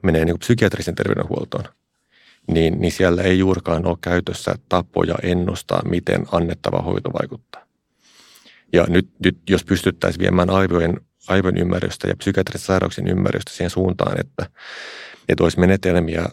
menee 0.04 0.26
niin 0.26 0.40
psykiatrisen 0.40 0.96
terveydenhuoltoon, 0.96 1.64
niin, 2.48 2.82
niin 2.82 2.92
siellä 2.92 3.22
ei 3.22 3.40
juurikaan 3.40 3.86
ole 3.86 3.98
käytössä 4.02 4.56
tapoja 4.70 5.16
ennustaa, 5.24 5.82
miten 5.90 6.26
annettava 6.32 6.82
hoito 6.82 7.10
vaikuttaa. 7.14 7.66
Ja 8.74 8.86
nyt, 8.90 9.10
nyt 9.24 9.38
jos 9.50 9.64
pystyttäisiin 9.66 10.22
viemään 10.22 10.50
aivojen, 10.50 11.02
aivojen 11.28 11.58
ymmärrystä 11.58 12.08
ja 12.08 12.16
psykiatrisen 12.16 12.66
sairauksien 12.66 13.08
ymmärrystä 13.08 13.52
siihen 13.52 13.70
suuntaan, 13.70 14.20
että, 14.20 14.50
että 15.30 15.44
olisi 15.44 15.60
menetelmiä 15.60 16.26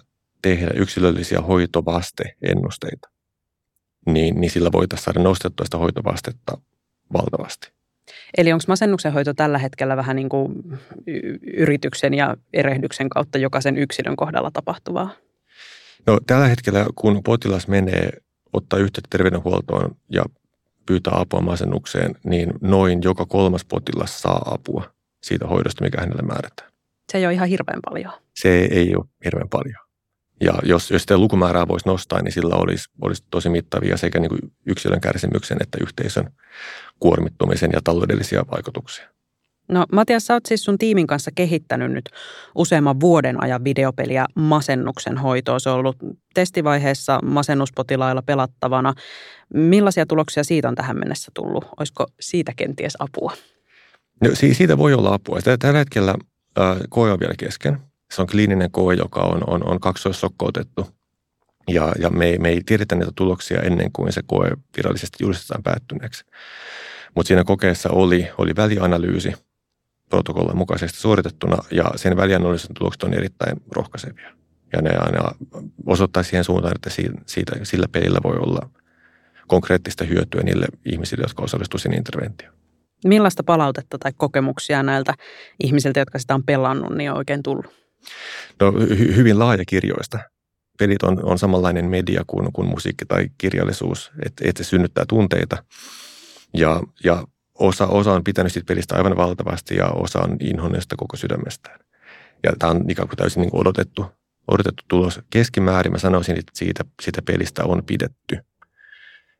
tehdä 0.43 0.71
yksilöllisiä 0.75 1.41
hoitovaste-ennusteita, 1.41 3.11
niin, 4.07 4.41
niin 4.41 4.51
sillä 4.51 4.73
voitaisiin 4.73 5.05
saada 5.05 5.23
nostettua 5.23 5.65
sitä 5.65 5.79
hoitovastetta 5.79 6.59
valtavasti. 7.13 7.73
Eli 8.39 8.53
onko 8.53 8.65
masennuksen 8.69 9.13
hoito 9.13 9.35
tällä 9.35 9.59
hetkellä 9.59 9.97
vähän 9.97 10.17
niin 10.17 10.29
kuin 10.29 10.53
yrityksen 11.57 12.15
ja 12.15 12.37
erehdyksen 12.53 13.09
kautta 13.09 13.39
jokaisen 13.39 13.79
yksilön 13.79 14.17
kohdalla 14.17 14.51
tapahtuvaa? 14.51 15.11
No 16.07 16.21
tällä 16.27 16.49
hetkellä, 16.49 16.87
kun 16.95 17.23
potilas 17.23 17.69
menee 17.69 18.11
ottaa 18.53 18.79
yhteyttä 18.79 19.09
terveydenhuoltoon 19.11 19.97
ja 20.11 20.25
pyytää 20.87 21.13
apua 21.17 21.41
masennukseen, 21.41 22.15
niin 22.25 22.53
noin 22.61 23.03
joka 23.03 23.27
kolmas 23.27 23.65
potilas 23.65 24.21
saa 24.21 24.43
apua 24.55 24.95
siitä 25.23 25.47
hoidosta, 25.47 25.85
mikä 25.85 26.01
hänelle 26.01 26.23
määrätään. 26.23 26.74
Se 27.13 27.19
ei 27.19 27.27
ole 27.27 27.35
ihan 27.35 27.49
hirveän 27.49 27.81
paljon. 27.85 28.13
Se 28.35 28.65
ei 28.65 28.97
ole 28.97 29.05
hirveän 29.25 29.49
paljon. 29.49 29.85
Ja 30.41 30.55
jos, 30.63 30.91
jos 30.91 31.03
sitä 31.03 31.19
lukumäärää 31.19 31.69
voisi 31.69 31.89
nostaa, 31.89 32.23
niin 32.23 32.33
sillä 32.33 32.57
olisi, 32.57 32.89
olisi 33.03 33.25
tosi 33.31 33.49
mittavia 33.49 33.97
sekä 33.97 34.21
niin 34.21 34.29
kuin 34.29 34.41
yksilön 34.67 35.01
kärsimyksen 35.01 35.59
että 35.61 35.79
yhteisön 35.81 36.31
kuormittumisen 37.01 37.71
ja 37.73 37.81
taloudellisia 37.85 38.45
vaikutuksia. 38.53 39.09
No 39.69 39.85
Matias, 39.93 40.27
sä 40.27 40.35
oot 40.35 40.47
siis 40.47 40.65
sun 40.65 40.79
tiimin 40.79 41.07
kanssa 41.07 41.31
kehittänyt 41.35 41.93
nyt 41.93 42.11
useamman 42.55 43.01
vuoden 43.01 43.43
ajan 43.43 43.65
videopeliä 43.65 44.27
masennuksen 44.35 45.19
hoitoon. 45.19 45.61
Se 45.61 45.71
on 45.71 45.79
ollut 45.79 45.97
testivaiheessa 46.35 47.19
masennuspotilailla 47.23 48.23
pelattavana. 48.23 48.95
Millaisia 49.55 50.07
tuloksia 50.07 50.45
siitä 50.45 50.69
on 50.69 50.75
tähän 50.75 50.99
mennessä 50.99 51.31
tullut? 51.35 51.65
Olisiko 51.79 52.07
siitä 52.21 52.53
kenties 52.57 52.97
apua? 52.99 53.33
No, 54.21 54.31
siitä 54.53 54.79
voi 54.79 54.95
olla 54.95 55.15
apua. 55.15 55.39
Tällä 55.59 55.79
hetkellä 55.79 56.15
koe 56.89 57.13
on 57.13 57.21
vielä 57.21 57.35
kesken. 57.39 57.81
Se 58.11 58.23
on 58.23 58.29
kliininen 58.29 58.71
koe, 58.71 58.95
joka 58.95 59.21
on, 59.21 59.43
on, 59.47 59.69
on 59.69 59.81
kaksoissokko 59.81 60.51
Ja, 61.69 61.93
ja 61.99 62.11
me, 62.11 62.37
me 62.39 62.49
ei 62.49 62.63
tiedetä 62.67 62.95
niitä 62.95 63.13
tuloksia 63.15 63.63
ennen 63.63 63.93
kuin 63.93 64.13
se 64.13 64.23
koe 64.27 64.51
virallisesti 64.77 65.17
julistetaan 65.21 65.63
päättyneeksi. 65.63 66.25
Mutta 67.15 67.29
siinä 67.29 67.45
kokeessa 67.45 67.91
oli, 67.91 68.29
oli 68.39 68.57
välianalyysi 68.57 69.35
protokollan 70.09 70.57
mukaisesti 70.57 70.99
suoritettuna 70.99 71.57
ja 71.71 71.85
sen 71.97 72.17
välianalyysin 72.17 72.75
tulokset 72.75 73.03
on 73.03 73.15
erittäin 73.15 73.57
rohkaisevia. 73.71 74.35
Ja 74.73 74.83
ne 74.83 74.91
aina 74.91 75.35
osoittaa 75.87 76.23
siihen 76.23 76.45
suuntaan, 76.45 76.77
että 76.77 76.91
siitä, 76.91 77.19
siitä, 77.27 77.53
sillä 77.63 77.87
pelillä 77.93 78.19
voi 78.25 78.37
olla 78.37 78.71
konkreettista 79.47 80.05
hyötyä 80.05 80.43
niille 80.43 80.67
ihmisille, 80.85 81.25
jotka 81.25 81.43
osallistuvat 81.43 81.83
siihen 81.83 81.99
interventioon. 81.99 82.54
Millaista 83.05 83.43
palautetta 83.43 83.99
tai 83.99 84.13
kokemuksia 84.17 84.83
näiltä 84.83 85.15
ihmisiltä, 85.61 86.01
jotka 86.01 86.19
sitä 86.19 86.35
on 86.35 86.45
pelannut, 86.45 86.95
niin 86.95 87.11
on 87.11 87.17
oikein 87.17 87.43
tullut? 87.43 87.67
No 88.61 88.71
hy- 88.71 89.17
hyvin 89.17 89.39
laajakirjoista. 89.39 90.19
Pelit 90.79 91.03
on, 91.03 91.25
on 91.25 91.39
samanlainen 91.39 91.91
media 91.91 92.23
kuin, 92.27 92.53
kuin 92.53 92.69
musiikki 92.69 93.05
tai 93.05 93.27
kirjallisuus, 93.39 94.13
että, 94.27 94.49
että 94.49 94.65
se 94.65 94.69
synnyttää 94.69 95.05
tunteita. 95.09 95.65
Ja, 96.55 96.81
ja 97.05 97.25
osa, 97.59 97.87
osa 97.87 98.13
on 98.13 98.25
pitänyt 98.25 98.53
siitä 98.53 98.67
pelistä 98.67 98.97
aivan 98.97 99.17
valtavasti 99.17 99.77
ja 99.77 99.89
osa 99.89 100.19
on 100.23 100.37
inhonnut 100.41 100.83
sitä 100.83 100.95
koko 100.99 101.17
sydämestään. 101.17 101.81
Ja 102.43 102.53
tämä 102.59 102.71
on 102.71 102.91
ikään 102.91 103.09
kuin 103.09 103.17
täysin 103.17 103.41
niin 103.41 103.51
kuin 103.51 103.61
odotettu, 103.61 104.07
odotettu 104.49 104.85
tulos. 104.89 105.21
Keskimäärin 105.31 105.93
mä 105.93 105.99
sanoisin, 105.99 106.39
että 106.39 106.53
siitä, 106.55 106.85
siitä 107.03 107.23
pelistä 107.23 107.65
on 107.65 107.83
pidetty. 107.87 108.39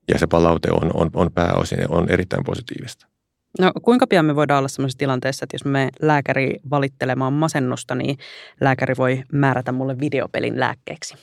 Ja 0.09 0.19
se 0.19 0.27
palaute 0.27 0.69
on, 0.71 0.91
on, 0.95 1.11
on 1.15 1.33
pääosin 1.33 1.79
on 1.89 2.11
erittäin 2.11 2.45
positiivista. 2.45 3.14
No 3.59 3.73
kuinka 3.83 4.07
pian 4.07 4.25
me 4.25 4.37
voidaan 4.37 4.59
olla 4.59 4.69
sellaisessa 4.69 4.99
tilanteessa, 4.99 5.45
että 5.45 5.55
jos 5.55 5.65
me 5.65 5.89
lääkäri 6.03 6.57
valittelemaan 6.71 7.33
masennusta, 7.33 7.95
niin 7.95 8.19
lääkäri 8.61 8.95
voi 8.99 9.23
määrätä 9.33 9.73
mulle 9.73 10.01
videopelin 10.01 10.61
lääkkeeksi? 10.61 11.15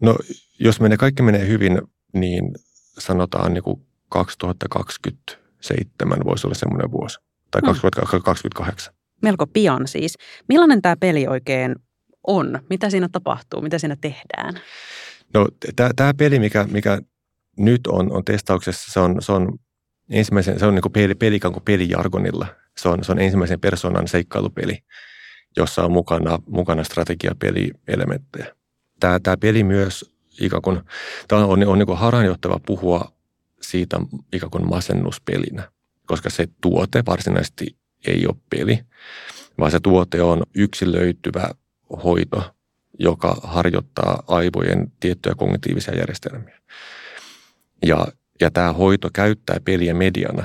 No 0.00 0.16
jos 0.58 0.80
menee, 0.80 0.96
kaikki 0.96 1.22
menee 1.22 1.48
hyvin, 1.48 1.82
niin 2.12 2.54
sanotaan 2.98 3.54
niin 3.54 3.64
kuin 3.64 3.86
2027 4.08 6.18
voisi 6.24 6.46
olla 6.46 6.54
semmoinen 6.54 6.90
vuosi. 6.90 7.18
Tai 7.50 7.60
hmm. 7.60 7.68
2028. 7.68 8.94
Melko 9.22 9.46
pian 9.46 9.88
siis. 9.88 10.14
Millainen 10.48 10.82
tämä 10.82 10.96
peli 10.96 11.26
oikein 11.26 11.76
on? 12.26 12.60
Mitä 12.70 12.90
siinä 12.90 13.08
tapahtuu? 13.12 13.60
Mitä 13.60 13.78
siinä 13.78 13.96
tehdään? 14.00 14.60
No 15.34 15.48
tämä 15.96 16.14
peli, 16.14 16.38
mikä, 16.38 16.66
mikä 16.70 17.00
nyt 17.58 17.86
on, 17.86 18.12
on 18.12 18.24
testauksessa, 18.24 18.92
se 18.92 19.00
on, 19.00 19.22
se 19.22 19.32
on 19.32 19.58
ensimmäisen, 20.10 20.58
se 20.58 20.66
on 20.66 20.74
niin 20.74 20.92
peli, 20.92 21.14
peli 21.14 21.40
kuin 21.40 21.62
pelijargonilla. 21.64 22.46
Se 22.76 22.88
on, 22.88 23.04
se 23.04 23.12
on 23.12 23.18
ensimmäisen 23.18 23.60
persoonan 23.60 24.08
seikkailupeli, 24.08 24.82
jossa 25.56 25.84
on 25.84 25.92
mukana, 25.92 26.38
mukana 26.46 26.84
strategiapelielementtejä. 26.84 28.54
Tämä, 29.00 29.20
tämä 29.20 29.36
peli 29.36 29.64
myös 29.64 30.16
ikään 30.40 30.62
kuin, 30.62 30.80
tämä 31.28 31.44
on, 31.44 31.50
on, 31.50 31.68
on 31.68 31.78
niin 31.78 31.86
kuin 31.86 31.98
harhaanjohtava 31.98 32.60
puhua 32.66 33.12
siitä 33.62 34.00
ikään 34.32 34.50
kuin 34.50 34.68
masennuspelinä, 34.68 35.70
koska 36.06 36.30
se 36.30 36.48
tuote 36.60 37.02
varsinaisesti 37.06 37.76
ei 38.06 38.26
ole 38.26 38.36
peli, 38.50 38.78
vaan 39.58 39.70
se 39.70 39.80
tuote 39.80 40.22
on 40.22 40.42
yksilöityvä 40.54 41.50
hoito, 42.04 42.54
joka 42.98 43.36
harjoittaa 43.42 44.22
aivojen 44.26 44.92
tiettyjä 45.00 45.34
kognitiivisia 45.34 45.94
järjestelmiä. 45.94 46.60
Ja, 47.86 48.06
ja 48.40 48.50
tämä 48.50 48.72
hoito 48.72 49.10
käyttää 49.12 49.56
peliä 49.64 49.94
mediana, 49.94 50.44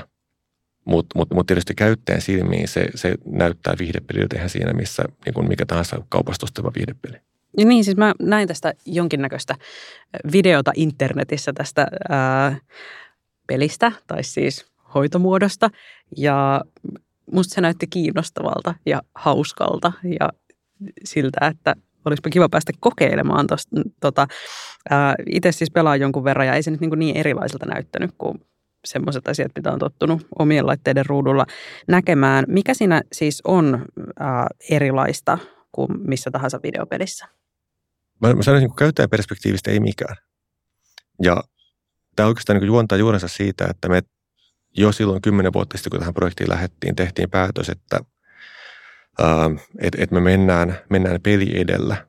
mutta 0.85 1.19
mut, 1.19 1.33
mut 1.33 1.47
tietysti 1.47 1.75
käyttäjän 1.75 2.21
silmiin 2.21 2.67
se, 2.67 2.85
se 2.95 3.15
näyttää 3.25 3.75
viihdepeliltä 3.79 4.35
ihan 4.35 4.49
siinä, 4.49 4.73
missä 4.73 5.03
niin 5.25 5.33
kuin 5.33 5.47
mikä 5.47 5.65
tahansa 5.65 6.01
kaupastustava 6.09 6.71
viihdepeli. 6.75 7.17
Ja 7.57 7.65
niin, 7.65 7.83
siis 7.83 7.97
mä 7.97 8.13
näin 8.19 8.47
tästä 8.47 8.73
jonkinnäköistä 8.85 9.55
videota 10.31 10.71
internetissä 10.75 11.53
tästä 11.53 11.87
ää, 12.09 12.57
pelistä, 13.47 13.91
tai 14.07 14.23
siis 14.23 14.65
hoitomuodosta, 14.93 15.69
ja 16.17 16.61
musta 17.31 17.55
se 17.55 17.61
näytti 17.61 17.87
kiinnostavalta 17.87 18.75
ja 18.85 19.01
hauskalta 19.15 19.91
ja 20.19 20.29
siltä, 21.03 21.47
että 21.47 21.75
olisipa 22.05 22.29
kiva 22.29 22.49
päästä 22.49 22.71
kokeilemaan 22.79 23.47
tuosta. 23.47 23.75
Tota, 23.99 24.27
Itse 25.29 25.51
siis 25.51 25.71
pelaan 25.71 25.99
jonkun 25.99 26.23
verran 26.23 26.47
ja 26.47 26.53
ei 26.53 26.63
se 26.63 26.71
nyt 26.71 26.81
niin, 26.81 26.99
niin 26.99 27.17
erilaiselta 27.17 27.65
näyttänyt 27.65 28.11
kuin 28.17 28.37
semmoiset 28.85 29.27
asiat, 29.27 29.51
mitä 29.55 29.71
on 29.71 29.79
tottunut 29.79 30.27
omien 30.39 30.67
laitteiden 30.67 31.05
ruudulla 31.05 31.45
näkemään. 31.87 32.45
Mikä 32.47 32.73
siinä 32.73 33.01
siis 33.13 33.41
on 33.45 33.85
ää, 34.19 34.47
erilaista 34.69 35.37
kuin 35.71 35.89
missä 36.07 36.31
tahansa 36.31 36.59
videopelissä? 36.63 37.27
Mä, 38.21 38.33
mä 38.33 38.43
sanoisin, 38.43 38.69
että 38.69 38.79
käyttäjäperspektiivistä 38.79 39.71
ei 39.71 39.79
mikään. 39.79 40.15
Ja 41.23 41.43
tämä 42.15 42.27
oikeastaan 42.27 42.59
niin 42.59 42.67
juontaa 42.67 42.97
juurensa 42.97 43.27
siitä, 43.27 43.67
että 43.69 43.89
me 43.89 44.01
jo 44.77 44.91
silloin 44.91 45.21
kymmenen 45.21 45.53
vuotta 45.53 45.77
sitten, 45.77 45.89
kun 45.89 45.99
tähän 45.99 46.13
projektiin 46.13 46.49
lähdettiin, 46.49 46.95
tehtiin 46.95 47.29
päätös, 47.29 47.69
että 47.69 47.99
että 49.79 49.97
et 50.01 50.11
me 50.11 50.19
mennään, 50.19 50.79
mennään 50.89 51.21
peli 51.21 51.59
edellä 51.59 52.07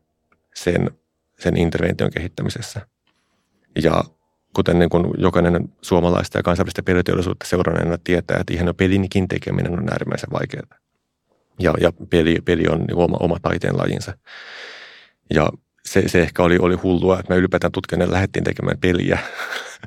sen, 0.54 0.90
sen 1.38 1.56
intervention 1.56 2.10
kehittämisessä. 2.10 2.86
Ja 3.82 4.04
kuten 4.56 4.78
niin 4.78 4.90
kuin 4.90 5.06
jokainen 5.18 5.68
suomalaista 5.82 6.38
ja 6.38 6.42
kansainvälistä 6.42 6.82
peliteollisuutta 6.82 7.46
seuranneena 7.46 7.98
tietää, 8.04 8.36
että 8.40 8.54
ihan 8.54 8.74
pelinikin 8.76 9.28
tekeminen 9.28 9.78
on 9.78 9.92
äärimmäisen 9.92 10.30
vaikeaa. 10.32 10.66
Ja, 11.58 11.74
ja 11.80 11.92
peli, 12.10 12.38
peli 12.44 12.64
on 12.68 12.80
niin 12.80 12.96
oma, 12.96 13.16
oma 13.20 13.36
taiteen 13.42 13.78
lajinsa. 13.78 14.18
Ja 15.34 15.50
se, 15.84 16.08
se 16.08 16.22
ehkä 16.22 16.42
oli, 16.42 16.58
oli 16.58 16.74
hullua, 16.74 17.18
että 17.18 17.32
me 17.32 17.38
ylipäätään 17.38 17.72
tutkineet 17.72 18.10
lähdettiin 18.10 18.44
tekemään 18.44 18.78
peliä, 18.78 19.18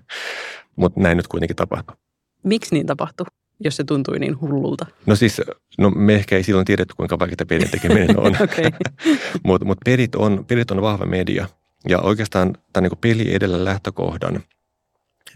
mutta 0.75 0.99
näin 0.99 1.17
nyt 1.17 1.27
kuitenkin 1.27 1.55
tapahtui. 1.55 1.95
Miksi 2.43 2.75
niin 2.75 2.85
tapahtui? 2.85 3.25
Jos 3.59 3.75
se 3.75 3.83
tuntui 3.83 4.19
niin 4.19 4.41
hullulta? 4.41 4.85
No 5.05 5.15
siis, 5.15 5.41
no 5.77 5.89
me 5.89 6.15
ehkä 6.15 6.35
ei 6.35 6.43
silloin 6.43 6.65
tiedetty, 6.65 6.93
kuinka 6.97 7.19
vaikeaa 7.19 7.45
pelin 7.47 7.71
tekeminen 7.71 8.19
on. 8.19 8.35
Mutta 9.43 9.65
mut 9.67 9.77
pelit, 9.85 10.15
on, 10.15 10.45
pelit 10.47 10.71
on 10.71 10.81
vahva 10.81 11.05
media. 11.05 11.47
Ja 11.89 11.99
oikeastaan 11.99 12.57
tämän 12.73 12.89
niin 12.89 12.99
peli 13.01 13.35
edellä 13.35 13.65
lähtökohdan 13.65 14.43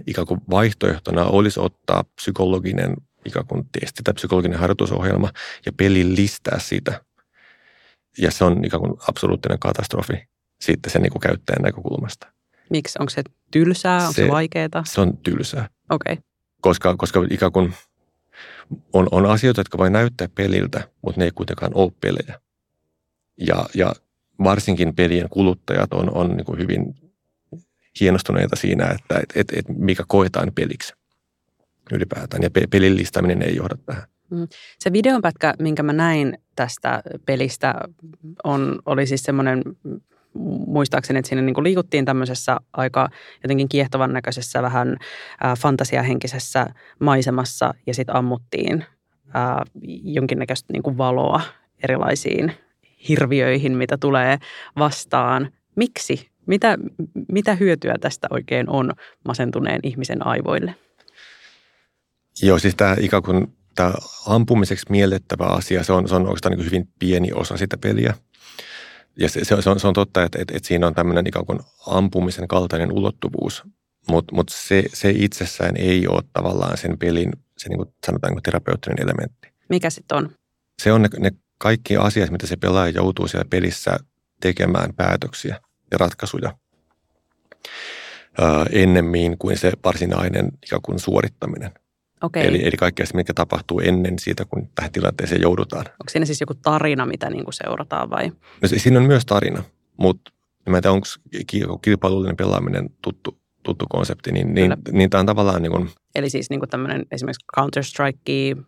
ikään 0.07 0.27
kuin 0.27 0.41
vaihtoehtona 0.49 1.25
olisi 1.25 1.59
ottaa 1.59 2.03
psykologinen 2.15 2.95
ikään 3.25 3.45
kuin 3.45 3.69
testi 3.79 4.03
tai 4.03 4.13
psykologinen 4.13 4.59
harjoitusohjelma 4.59 5.29
ja 5.65 5.71
listää 6.15 6.59
sitä. 6.59 7.01
Ja 8.17 8.31
se 8.31 8.43
on 8.45 8.65
ikään 8.65 8.81
kuin 8.81 8.93
absoluuttinen 9.09 9.59
katastrofi 9.59 10.13
sitten 10.61 10.91
sen 10.91 11.01
niin 11.01 11.11
kuin 11.11 11.21
käyttäjän 11.21 11.61
näkökulmasta. 11.61 12.27
Miksi? 12.69 12.99
Onko 12.99 13.09
se 13.09 13.23
tylsää? 13.51 13.99
Onko 14.01 14.13
se, 14.13 14.25
se 14.25 14.31
vaikeaa? 14.31 14.83
Se 14.83 15.01
on 15.01 15.17
tylsää. 15.17 15.69
Okei. 15.89 16.13
Okay. 16.13 16.23
Koska, 16.61 16.95
koska 16.97 17.27
ikään 17.29 17.51
kuin 17.51 17.73
on, 18.93 19.07
on 19.11 19.25
asioita, 19.25 19.59
jotka 19.59 19.77
voi 19.77 19.89
näyttää 19.89 20.27
peliltä, 20.35 20.89
mutta 21.01 21.21
ne 21.21 21.25
ei 21.25 21.31
kuitenkaan 21.31 21.71
ole 21.75 21.91
pelejä. 22.01 22.41
Ja, 23.37 23.65
ja 23.75 23.93
varsinkin 24.43 24.95
pelien 24.95 25.29
kuluttajat 25.29 25.93
on, 25.93 26.15
on 26.15 26.37
niin 26.37 26.45
kuin 26.45 26.59
hyvin 26.59 26.95
hienostuneita 27.99 28.55
siinä, 28.55 28.85
että 28.85 29.19
et, 29.19 29.33
et, 29.35 29.59
et 29.59 29.77
mikä 29.77 30.03
koetaan 30.07 30.51
peliksi 30.55 30.93
ylipäätään. 31.91 32.43
Ja 32.43 32.49
pelin 32.69 32.95
listaaminen 32.95 33.41
ei 33.41 33.55
johda 33.55 33.77
tähän. 33.85 34.03
Mm. 34.31 34.47
Se 34.79 34.93
videonpätkä, 34.93 35.53
minkä 35.59 35.83
mä 35.83 35.93
näin 35.93 36.37
tästä 36.55 37.01
pelistä, 37.25 37.75
on, 38.43 38.79
oli 38.85 39.07
siis 39.07 39.23
semmoinen 39.23 39.63
muistaakseni, 40.67 41.19
että 41.19 41.29
siinä 41.29 41.41
niin 41.41 41.53
kuin 41.53 41.63
liikuttiin 41.63 42.05
tämmöisessä 42.05 42.57
aika 42.73 43.09
jotenkin 43.43 43.69
kiehtovan 43.69 44.13
näköisessä, 44.13 44.61
vähän 44.61 44.97
ää, 45.43 45.55
fantasiahenkisessä 45.55 46.67
maisemassa 46.99 47.73
ja 47.87 47.93
sitten 47.93 48.15
ammuttiin 48.15 48.85
ää, 49.33 49.63
jonkinnäköistä 50.03 50.73
niin 50.73 50.83
kuin 50.83 50.97
valoa 50.97 51.41
erilaisiin 51.83 52.53
hirviöihin, 53.09 53.77
mitä 53.77 53.97
tulee 53.97 54.37
vastaan. 54.77 55.51
Miksi? 55.75 56.29
Mitä, 56.45 56.77
mitä 57.31 57.55
hyötyä 57.55 57.95
tästä 58.01 58.27
oikein 58.31 58.69
on 58.69 58.93
masentuneen 59.25 59.79
ihmisen 59.83 60.27
aivoille? 60.27 60.75
Joo, 62.41 62.59
siis 62.59 62.75
tämä 62.75 62.95
ikään 62.99 63.23
kuin 63.23 63.53
tämä 63.75 63.93
ampumiseksi 64.27 64.85
miellettävä 64.89 65.45
asia, 65.45 65.83
se 65.83 65.93
on, 65.93 66.07
se 66.07 66.15
on 66.15 66.21
oikeastaan 66.21 66.55
niin 66.55 66.65
hyvin 66.65 66.87
pieni 66.99 67.31
osa 67.33 67.57
sitä 67.57 67.77
peliä– 67.77 68.13
ja 69.17 69.29
se, 69.29 69.45
se, 69.45 69.69
on, 69.69 69.79
se 69.79 69.87
on 69.87 69.93
totta, 69.93 70.23
että, 70.23 70.39
että, 70.41 70.57
että 70.57 70.67
siinä 70.67 70.87
on 70.87 70.93
tämmöinen 70.93 71.27
ikään 71.27 71.45
kuin 71.45 71.59
ampumisen 71.87 72.47
kaltainen 72.47 72.91
ulottuvuus, 72.91 73.63
mutta 74.07 74.35
mut 74.35 74.49
se, 74.49 74.83
se 74.93 75.09
itsessään 75.09 75.77
ei 75.77 76.07
ole 76.07 76.23
tavallaan 76.33 76.77
sen 76.77 76.97
pelin, 76.97 77.31
se 77.57 77.69
niin 77.69 77.77
kuin 77.77 77.93
sanotaan 78.05 78.33
niin 78.33 78.43
terapeuttinen 78.43 79.01
elementti. 79.01 79.53
Mikä 79.69 79.89
sitten 79.89 80.17
on? 80.17 80.29
Se 80.81 80.91
on 80.91 81.01
ne, 81.01 81.09
ne 81.19 81.31
kaikki 81.57 81.97
asiat, 81.97 82.29
mitä 82.29 82.47
se 82.47 82.55
pelaaja 82.55 82.93
joutuu 82.95 83.27
siellä 83.27 83.47
pelissä 83.49 83.97
tekemään 84.41 84.93
päätöksiä 84.95 85.59
ja 85.91 85.97
ratkaisuja 85.97 86.57
ennemmin 88.71 89.37
kuin 89.37 89.57
se 89.57 89.71
varsinainen 89.83 90.51
ikään 90.65 90.81
kuin 90.81 90.99
suorittaminen. 90.99 91.71
Okay. 92.23 92.43
Eli, 92.43 92.63
eli 92.63 92.77
kaikkea 92.77 93.05
se, 93.05 93.15
mikä 93.15 93.33
tapahtuu 93.33 93.79
ennen 93.79 94.19
siitä, 94.19 94.45
kun 94.45 94.69
tähän 94.75 94.91
tilanteeseen 94.91 95.41
joudutaan. 95.41 95.85
Onko 95.85 96.09
siinä 96.09 96.25
siis 96.25 96.41
joku 96.41 96.53
tarina, 96.53 97.05
mitä 97.05 97.29
niin 97.29 97.43
kuin 97.43 97.53
seurataan 97.53 98.09
vai? 98.09 98.27
No, 98.61 98.67
siinä 98.77 98.99
on 98.99 99.05
myös 99.05 99.25
tarina, 99.25 99.63
mutta 99.97 100.31
mä 100.69 100.77
en 100.77 100.83
tiedä, 100.83 100.93
onko 100.93 101.79
kilpailullinen 101.81 102.37
pelaaminen 102.37 102.89
tuttu, 103.01 103.37
tuttu 103.63 103.85
konsepti, 103.89 104.31
niin, 104.31 104.53
niin, 104.53 104.73
niin 104.91 105.09
tämä 105.09 105.19
on 105.19 105.25
tavallaan 105.25 105.61
niin 105.61 105.71
kuin... 105.71 105.89
Eli 106.15 106.29
siis 106.29 106.49
niin 106.49 106.59
kuin 106.59 106.69
tämmöinen 106.69 107.05
esimerkiksi 107.11 107.45
Counter-Strike 107.57 108.63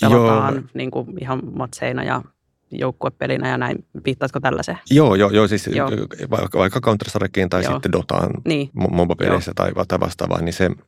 pelataan 0.00 0.54
joo. 0.54 0.62
niin 0.74 0.90
kuin 0.90 1.06
ihan 1.20 1.40
matseina 1.56 2.04
ja 2.04 2.22
joukkuepelinä 2.70 3.48
ja 3.48 3.58
näin. 3.58 3.84
Viittaatko 4.04 4.40
tällaiseen? 4.40 4.78
Joo, 4.90 5.14
joo, 5.14 5.30
joo 5.30 5.48
siis 5.48 5.66
joo. 5.66 5.90
vaikka, 6.30 6.58
vaikka 6.58 6.80
Counter-Strikeen 6.80 7.48
tai 7.48 7.64
joo. 7.64 7.72
sitten 7.72 7.92
Dotaan 7.92 8.30
niin. 8.44 8.70
MOBA-peleissä 8.72 9.52
tai, 9.54 9.72
tai 9.88 10.00
vastaavaa, 10.00 10.40
niin 10.40 10.52
se– 10.52 10.70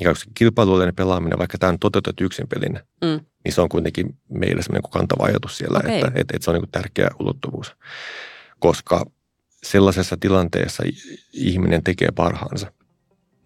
ja 0.00 0.14
kilpailullinen 0.34 0.94
pelaaminen, 0.94 1.38
vaikka 1.38 1.58
tämä 1.58 1.72
on 1.72 1.78
toteutettu 1.78 2.24
yksin 2.24 2.48
pelinä, 2.48 2.84
mm. 3.04 3.20
niin 3.44 3.52
se 3.52 3.60
on 3.60 3.68
kuitenkin 3.68 4.18
meille 4.28 4.62
semmoinen 4.62 4.90
kantava 4.90 5.24
ajatus 5.24 5.58
siellä, 5.58 5.78
okay. 5.78 5.94
että, 5.94 6.06
että, 6.06 6.20
että 6.20 6.44
se 6.44 6.50
on 6.50 6.56
niin 6.60 6.70
tärkeä 6.72 7.08
ulottuvuus. 7.20 7.76
Koska 8.58 9.06
sellaisessa 9.62 10.16
tilanteessa 10.20 10.82
ihminen 11.32 11.84
tekee 11.84 12.08
parhaansa. 12.14 12.72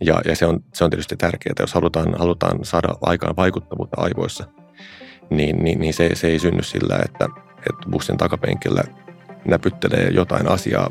Ja, 0.04 0.20
ja 0.24 0.36
se, 0.36 0.46
on, 0.46 0.60
se 0.74 0.84
on 0.84 0.90
tietysti 0.90 1.16
tärkeää, 1.16 1.54
jos 1.60 1.74
halutaan, 1.74 2.18
halutaan 2.18 2.64
saada 2.64 2.88
aikaan 3.02 3.36
vaikuttavuutta 3.36 4.00
aivoissa, 4.00 4.44
niin, 5.30 5.64
niin, 5.64 5.80
niin 5.80 5.94
se, 5.94 6.10
se 6.14 6.28
ei 6.28 6.38
synny 6.38 6.62
sillä, 6.62 6.98
että, 7.04 7.24
että 7.56 7.90
bussin 7.90 8.16
takapenkillä 8.16 8.84
näpyttelee 9.44 10.10
jotain 10.10 10.48
asiaa 10.48 10.90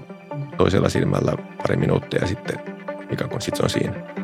toisella 0.57 0.89
silmällä 0.89 1.33
pari 1.57 1.77
minuuttia 1.77 2.21
ja 2.21 2.27
sitten 2.27 2.59
ikään 3.11 3.29
kuin 3.29 3.41
sit 3.41 3.55
se 3.55 3.63
on 3.63 3.69
siinä. 3.69 4.18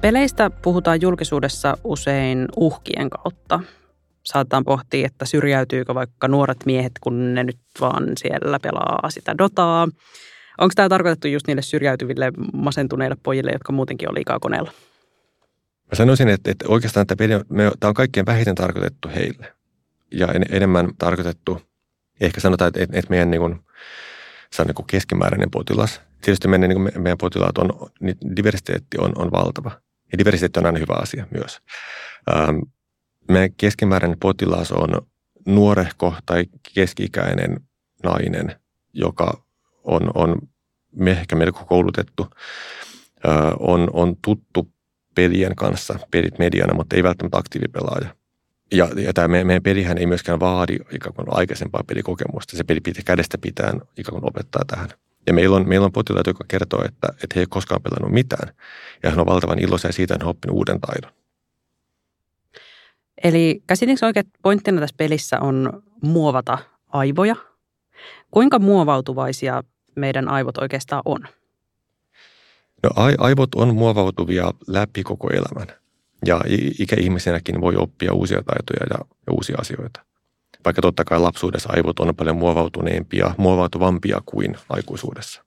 Peleistä 0.00 0.50
puhutaan 0.50 1.00
julkisuudessa 1.00 1.76
usein 1.84 2.48
uhkien 2.56 3.10
kautta. 3.10 3.60
Saatetaan 4.22 4.64
pohtia, 4.64 5.06
että 5.06 5.24
syrjäytyykö 5.24 5.94
vaikka 5.94 6.28
nuoret 6.28 6.66
miehet, 6.66 6.92
kun 7.00 7.34
ne 7.34 7.44
nyt 7.44 7.58
vaan 7.80 8.04
siellä 8.18 8.58
pelaa 8.62 9.10
sitä 9.10 9.38
dotaa. 9.38 9.88
Onko 10.58 10.72
tämä 10.76 10.88
tarkoitettu 10.88 11.28
just 11.28 11.46
niille 11.46 11.62
syrjäytyville 11.62 12.32
masentuneille 12.52 13.16
pojille, 13.22 13.50
jotka 13.52 13.72
muutenkin 13.72 14.08
on 14.08 14.14
liikaa 14.14 14.38
koneella? 14.40 14.70
Mä 15.90 15.94
sanoisin, 15.94 16.28
että, 16.28 16.50
että 16.50 16.64
oikeastaan 16.68 17.06
tämä, 17.06 17.40
me, 17.48 17.72
tämä 17.80 17.88
on 17.88 17.94
kaikkein 17.94 18.26
vähiten 18.26 18.54
tarkoitettu 18.54 19.08
heille. 19.08 19.52
Ja 20.10 20.26
en, 20.26 20.44
enemmän 20.50 20.90
tarkoitettu, 20.98 21.62
ehkä 22.20 22.40
sanotaan, 22.40 22.68
että, 22.68 22.98
että 22.98 23.10
meidän 23.10 23.30
niin 23.30 23.40
kuin, 23.40 23.60
se 24.52 24.62
on 24.62 24.66
niin 24.66 24.74
kuin 24.74 24.86
keskimääräinen 24.86 25.50
potilas. 25.50 26.00
Tietysti 26.20 26.48
meidän, 26.48 26.68
niin 26.68 26.82
kuin 26.82 27.02
meidän 27.02 27.18
potilaat 27.18 27.58
on, 27.58 27.90
niin 28.00 28.16
diversiteetti 28.36 28.98
on, 28.98 29.12
on 29.16 29.30
valtava. 29.30 29.70
Ja 30.12 30.18
diversiteetti 30.18 30.60
on 30.60 30.66
aina 30.66 30.78
hyvä 30.78 30.94
asia 30.94 31.26
myös. 31.30 31.58
Ähm, 32.34 32.58
meidän 33.28 33.50
keskimääräinen 33.56 34.18
potilas 34.20 34.72
on 34.72 35.06
nuorehko 35.46 36.14
tai 36.26 36.44
keski-ikäinen 36.74 37.60
nainen, 38.02 38.56
joka 38.92 39.44
on, 39.84 40.10
on 40.14 40.38
ehkä 41.06 41.36
melko 41.36 41.64
koulutettu, 41.64 42.26
on, 43.58 43.90
on 43.92 44.16
tuttu 44.24 44.72
pelien 45.14 45.56
kanssa, 45.56 45.98
pelit 46.10 46.38
mediana, 46.38 46.74
mutta 46.74 46.96
ei 46.96 47.02
välttämättä 47.02 47.38
aktiivipelaaja. 47.38 48.14
Ja, 48.72 48.88
ja 48.96 49.12
tämä 49.12 49.28
meidän, 49.28 49.46
meidän 49.46 49.62
pelihän 49.62 49.98
ei 49.98 50.06
myöskään 50.06 50.40
vaadi 50.40 50.76
ikään 50.92 51.14
kuin 51.14 51.26
aikaisempaa 51.30 51.84
pelikokemusta. 51.86 52.56
Se 52.56 52.64
peli 52.64 52.80
pitää 52.80 53.02
kädestä 53.06 53.38
pitää 53.38 53.72
ikään 53.96 54.20
kuin 54.20 54.28
opettaa 54.28 54.62
tähän. 54.66 54.88
Ja 55.26 55.32
meillä 55.32 55.56
on, 55.56 55.68
meillä 55.68 55.84
on 55.84 55.92
potilaita, 55.92 56.30
jotka 56.30 56.44
kertoo, 56.48 56.84
että, 56.84 57.08
että 57.10 57.34
he 57.34 57.40
ei 57.40 57.46
koskaan 57.46 57.82
pelannut 57.82 58.12
mitään. 58.12 58.54
Ja 59.02 59.10
hän 59.10 59.20
on 59.20 59.26
valtavan 59.26 59.58
iloisia 59.58 59.92
siitä, 59.92 60.14
että 60.14 60.24
hän 60.24 60.28
on 60.28 60.30
oppinut 60.30 60.56
uuden 60.56 60.80
taidon. 60.80 61.12
Eli 63.24 63.62
käsitinkö 63.66 64.06
oikein, 64.06 64.26
että 64.26 64.38
pointtina 64.42 64.80
tässä 64.80 64.94
pelissä 64.98 65.40
on 65.40 65.82
muovata 66.02 66.58
aivoja? 66.88 67.36
Kuinka 68.30 68.58
muovautuvaisia 68.58 69.62
meidän 69.96 70.28
aivot 70.28 70.58
oikeastaan 70.58 71.02
on? 71.04 71.20
No 72.82 72.90
aivot 73.18 73.54
on 73.54 73.74
muovautuvia 73.74 74.50
läpi 74.66 75.02
koko 75.02 75.28
elämän. 75.30 75.76
Ja 76.26 76.40
ikäihmisenäkin 76.78 77.60
voi 77.60 77.76
oppia 77.76 78.12
uusia 78.12 78.42
taitoja 78.42 78.86
ja, 78.90 79.04
ja 79.26 79.32
uusia 79.32 79.56
asioita. 79.60 80.04
Vaikka 80.64 80.82
totta 80.82 81.04
kai 81.04 81.20
lapsuudessa 81.20 81.68
aivot 81.72 82.00
on 82.00 82.16
paljon 82.16 82.36
muovautuneempia, 82.36 83.34
muovautuvampia 83.36 84.20
kuin 84.26 84.56
aikuisuudessa. 84.68 85.44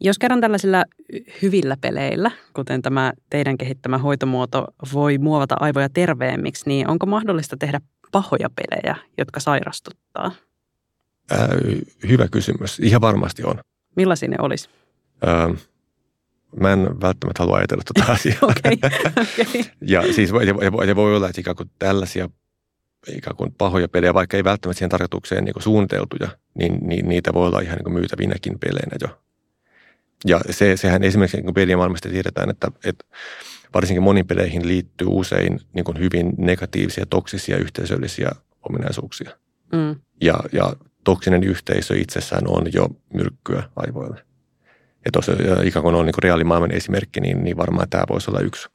Jos 0.00 0.18
kerran 0.18 0.40
tällaisilla 0.40 0.84
hyvillä 1.42 1.76
peleillä, 1.80 2.30
kuten 2.54 2.82
tämä 2.82 3.12
teidän 3.30 3.58
kehittämä 3.58 3.98
hoitomuoto, 3.98 4.66
voi 4.92 5.18
muovata 5.18 5.56
aivoja 5.60 5.88
terveemmiksi, 5.88 6.64
niin 6.66 6.90
onko 6.90 7.06
mahdollista 7.06 7.56
tehdä 7.56 7.80
pahoja 8.12 8.50
pelejä, 8.50 8.96
jotka 9.18 9.40
sairastuttaa? 9.40 10.32
Ää, 11.30 11.48
hyvä 12.08 12.28
kysymys. 12.28 12.80
Ihan 12.80 13.00
varmasti 13.00 13.44
on. 13.44 13.60
Millaisia 13.96 14.28
ne 14.28 14.36
olisi? 14.38 14.68
Ää, 15.26 15.48
mä 16.60 16.72
en 16.72 17.00
välttämättä 17.00 17.42
halua 17.42 17.56
ajatella 17.56 17.82
tuota 17.94 18.12
asiaa. 18.12 18.38
okay. 18.50 18.72
okay. 18.72 19.64
ja 19.94 20.12
siis 20.12 20.32
voi, 20.32 20.46
ja, 20.46 20.54
ja 20.86 20.96
voi 20.96 21.16
olla, 21.16 21.28
että 21.28 21.40
ikään 21.40 21.56
kuin 21.56 21.70
tällaisia 21.78 22.28
ikään 23.08 23.36
kuin 23.36 23.54
pahoja 23.58 23.88
pelejä, 23.88 24.14
vaikka 24.14 24.36
ei 24.36 24.44
välttämättä 24.44 24.78
siihen 24.78 24.90
tarkoitukseen 24.90 25.44
niin 25.44 25.52
kuin 25.52 25.62
suunniteltuja, 25.62 26.28
niin, 26.54 26.78
niin 26.82 27.08
niitä 27.08 27.34
voi 27.34 27.46
olla 27.48 27.60
ihan 27.60 27.78
niin 27.84 27.92
myytävinäkin 27.92 28.58
peleinä 28.58 28.96
jo. 29.00 29.20
Ja 30.26 30.40
se, 30.50 30.76
sehän 30.76 31.02
esimerkiksi 31.02 31.40
niin 31.40 31.54
pelien 31.54 31.78
maailmasta 31.78 32.08
tiedetään, 32.08 32.50
että, 32.50 32.68
että 32.84 33.04
varsinkin 33.74 34.02
moniin 34.02 34.26
peleihin 34.26 34.68
liittyy 34.68 35.06
usein 35.10 35.60
niin 35.72 35.84
kuin 35.84 35.98
hyvin 35.98 36.32
negatiivisia, 36.38 37.06
toksisia, 37.06 37.56
yhteisöllisiä 37.56 38.30
ominaisuuksia. 38.68 39.30
Mm. 39.72 39.96
Ja, 40.20 40.38
ja 40.52 40.72
toksinen 41.04 41.44
yhteisö 41.44 41.98
itsessään 41.98 42.42
on 42.48 42.66
jo 42.72 42.88
myrkkyä 43.14 43.62
aivoille. 43.76 44.24
Ja 45.04 45.12
tuossa 45.12 45.32
ikään 45.62 45.82
kuin 45.82 45.94
on 45.94 46.06
niin 46.06 46.14
kuin 46.14 46.22
reaalimaailman 46.22 46.70
esimerkki, 46.70 47.20
niin, 47.20 47.44
niin 47.44 47.56
varmaan 47.56 47.88
tämä 47.88 48.04
voisi 48.08 48.30
olla 48.30 48.40
yksi. 48.40 48.68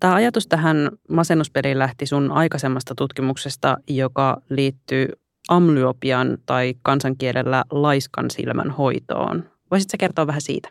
Tämä 0.00 0.14
ajatus 0.14 0.46
tähän 0.46 0.90
masennuspeliin 1.08 1.78
lähti 1.78 2.06
sun 2.06 2.32
aikaisemmasta 2.32 2.94
tutkimuksesta, 2.94 3.76
joka 3.88 4.42
liittyy 4.50 5.08
amlyopian 5.48 6.38
tai 6.46 6.74
kansankielellä 6.82 7.64
laiskan 7.70 8.30
silmän 8.30 8.70
hoitoon. 8.70 9.50
Voisitko 9.70 9.96
kertoa 9.98 10.26
vähän 10.26 10.40
siitä? 10.40 10.68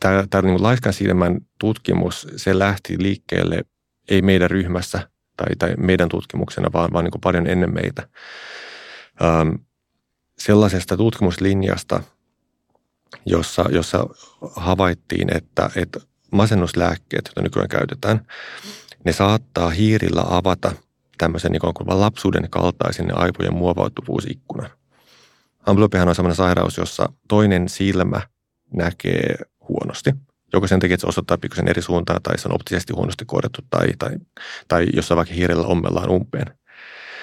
Tämä, 0.00 0.24
tämä 0.30 0.42
niin 0.42 0.62
laiskan 0.62 0.92
silmän 0.92 1.40
tutkimus, 1.58 2.26
se 2.36 2.58
lähti 2.58 3.02
liikkeelle 3.02 3.64
ei 4.08 4.22
meidän 4.22 4.50
ryhmässä 4.50 5.08
tai, 5.36 5.56
tai 5.58 5.74
meidän 5.76 6.08
tutkimuksena, 6.08 6.72
vaan, 6.72 6.92
vaan 6.92 7.04
niin 7.04 7.20
paljon 7.22 7.46
ennen 7.46 7.74
meitä. 7.74 8.08
Ähm, 9.22 9.48
sellaisesta 10.38 10.96
tutkimuslinjasta, 10.96 12.02
jossa, 13.26 13.64
jossa 13.70 14.06
havaittiin, 14.56 15.36
että, 15.36 15.70
että 15.76 16.00
masennuslääkkeet, 16.34 17.24
joita 17.26 17.42
nykyään 17.42 17.68
käytetään, 17.68 18.26
ne 19.04 19.12
saattaa 19.12 19.70
hiirillä 19.70 20.24
avata 20.30 20.72
tämmöisen 21.18 21.52
niin 21.52 21.60
kuin 21.60 22.00
lapsuuden 22.00 22.50
kaltaisen 22.50 23.18
aivojen 23.18 23.54
muovautuvuusikkunan. 23.54 24.70
Amblyopiahan 25.66 26.08
on 26.08 26.14
sellainen 26.14 26.36
sairaus, 26.36 26.76
jossa 26.76 27.12
toinen 27.28 27.68
silmä 27.68 28.20
näkee 28.74 29.34
huonosti. 29.68 30.10
Joko 30.52 30.66
sen 30.66 30.80
takia, 30.80 30.94
että 30.94 31.00
se 31.00 31.08
osoittaa 31.08 31.38
pikkusen 31.38 31.68
eri 31.68 31.82
suuntaan 31.82 32.22
tai 32.22 32.38
se 32.38 32.48
on 32.48 32.54
optisesti 32.54 32.92
huonosti 32.92 33.24
korjattu 33.24 33.60
tai, 33.70 33.88
tai, 33.98 34.10
tai 34.68 34.86
jossain 34.92 35.16
vaikka 35.16 35.34
hiirellä 35.34 35.66
ommellaan 35.66 36.10
umpeen. 36.10 36.46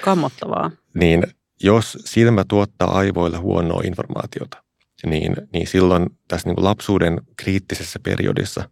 Kammottavaa. 0.02 0.72
Niin 0.94 1.24
jos 1.64 1.98
silmä 2.06 2.44
tuottaa 2.48 2.98
aivoille 2.98 3.38
huonoa 3.38 3.82
informaatiota, 3.86 4.64
niin, 5.06 5.36
niin 5.54 5.68
silloin 5.68 6.10
tässä 6.28 6.48
niin 6.50 6.56
kuin 6.56 6.66
lapsuuden 6.66 7.22
kriittisessä 7.38 8.00
periodissa, 8.00 8.70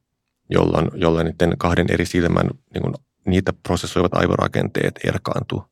jolloin, 0.50 0.88
jolloin 0.94 1.26
niiden 1.26 1.58
kahden 1.58 1.86
eri 1.90 2.06
silmän 2.06 2.50
niin 2.74 2.82
kuin 2.82 2.94
niitä 3.26 3.54
prosessoivat 3.54 4.14
aivorakenteet 4.14 5.00
erkaantuu, 5.04 5.64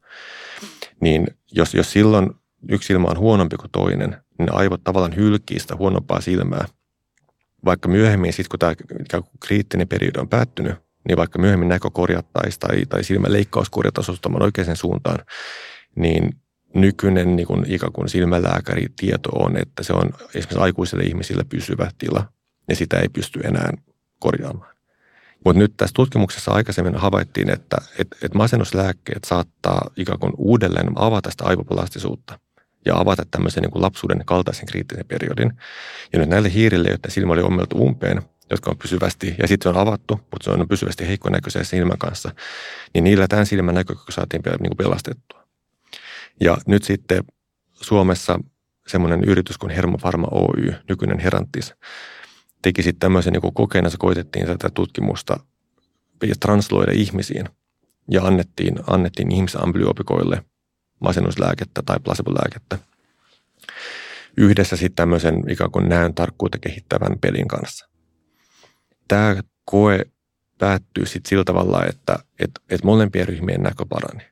niin 1.01 1.27
jos, 1.51 1.73
jos 1.73 1.91
silloin 1.91 2.29
yksi 2.69 2.87
silmä 2.87 3.07
on 3.07 3.19
huonompi 3.19 3.55
kuin 3.57 3.71
toinen, 3.71 4.17
niin 4.39 4.53
aivot 4.53 4.83
tavallaan 4.83 5.15
hylkii 5.15 5.59
sitä 5.59 5.75
huonompaa 5.75 6.21
silmää. 6.21 6.65
Vaikka 7.65 7.89
myöhemmin, 7.89 8.33
sit 8.33 8.47
kun 8.47 8.59
tämä 8.59 8.75
kriittinen 9.47 9.87
periodi 9.87 10.19
on 10.19 10.29
päättynyt, 10.29 10.75
niin 11.07 11.17
vaikka 11.17 11.39
myöhemmin 11.39 11.69
näkö 11.69 11.89
korjattaisiin 11.93 12.59
tai, 12.59 12.85
tai 12.85 13.03
silmäleikkaus 13.03 13.69
korjattaisiin 13.69 14.11
osoittamaan 14.11 14.43
oikeaan 14.43 14.75
suuntaan, 14.75 15.19
niin 15.95 16.33
nykyinen 16.75 17.35
niin 17.35 17.47
kuin 17.47 17.65
ikään 17.67 17.91
kuin 17.91 18.09
silmälääkäritieto 18.09 19.29
on, 19.29 19.57
että 19.57 19.83
se 19.83 19.93
on 19.93 20.09
esimerkiksi 20.19 20.59
aikuisille 20.59 21.03
ihmisille 21.03 21.43
pysyvä 21.49 21.91
tila 21.97 22.25
ja 22.69 22.75
sitä 22.75 22.99
ei 22.99 23.09
pysty 23.09 23.39
enää 23.43 23.69
korjaamaan. 24.19 24.75
Mutta 25.45 25.59
nyt 25.59 25.73
tässä 25.77 25.93
tutkimuksessa 25.93 26.51
aikaisemmin 26.51 26.95
havaittiin, 26.95 27.49
että, 27.49 27.77
että, 27.99 28.15
että 28.23 28.37
masennuslääkkeet 28.37 29.23
saattaa 29.23 29.89
ikään 29.97 30.19
kuin 30.19 30.33
uudelleen 30.37 30.91
avata 30.95 31.31
sitä 31.31 31.45
aivoplastisuutta 31.45 32.39
ja 32.85 32.97
avata 32.97 33.23
tämmöisen 33.31 33.61
niin 33.61 33.71
kuin 33.71 33.81
lapsuuden 33.81 34.25
kaltaisen 34.25 34.65
kriittisen 34.65 35.05
periodin. 35.05 35.53
Ja 36.13 36.19
nyt 36.19 36.29
näille 36.29 36.53
hiirille, 36.53 36.89
joiden 36.89 37.11
silmä 37.11 37.33
oli 37.33 37.41
ommeltu 37.41 37.77
umpeen, 37.85 38.21
jotka 38.49 38.71
on 38.71 38.77
pysyvästi, 38.77 39.35
ja 39.39 39.47
sitten 39.47 39.63
se 39.63 39.77
on 39.77 39.87
avattu, 39.87 40.13
mutta 40.13 40.43
se 40.43 40.51
on 40.51 40.67
pysyvästi 40.67 41.07
heikkonäköisen 41.07 41.65
silmän 41.65 41.97
kanssa, 41.97 42.31
niin 42.93 43.03
niillä 43.03 43.27
tämän 43.27 43.45
silmän 43.45 43.75
näkökyky 43.75 44.11
saatiin 44.11 44.41
niin 44.45 44.57
kuin 44.69 44.77
pelastettua. 44.77 45.47
Ja 46.41 46.57
nyt 46.67 46.83
sitten 46.83 47.23
Suomessa 47.73 48.39
semmoinen 48.87 49.23
yritys 49.23 49.57
kuin 49.57 49.69
Hermofarma 49.69 50.27
Oy, 50.31 50.73
nykyinen 50.89 51.19
Herantis, 51.19 51.73
teki 52.67 52.83
sitten 52.83 52.99
tämmöisen 52.99 53.33
niin 53.33 53.53
kokeena, 53.53 53.89
se 53.89 53.97
koitettiin 53.99 54.45
tätä 54.45 54.69
tutkimusta 54.69 55.39
transloida 56.39 56.91
ihmisiin 56.95 57.45
ja 58.11 58.23
annettiin, 58.23 58.75
annettiin 58.87 59.31
ihmisambliopikoille 59.31 60.43
masennuslääkettä 60.99 61.81
tai 61.85 61.99
placebo-lääkettä 62.03 62.77
yhdessä 64.37 64.75
sitten 64.75 64.95
tämmöisen 64.95 65.43
ikään 65.49 65.71
kuin 65.71 65.89
näön 65.89 66.13
tarkkuutta 66.13 66.57
kehittävän 66.59 67.19
pelin 67.21 67.47
kanssa. 67.47 67.89
Tämä 69.07 69.35
koe 69.65 69.99
päättyy 70.57 71.05
sitten 71.05 71.29
sillä 71.29 71.43
tavalla, 71.43 71.85
että, 71.89 72.19
että, 72.39 72.61
että 72.69 72.85
molempien 72.85 73.27
ryhmien 73.27 73.61
näkö 73.61 73.85
parani 73.89 74.23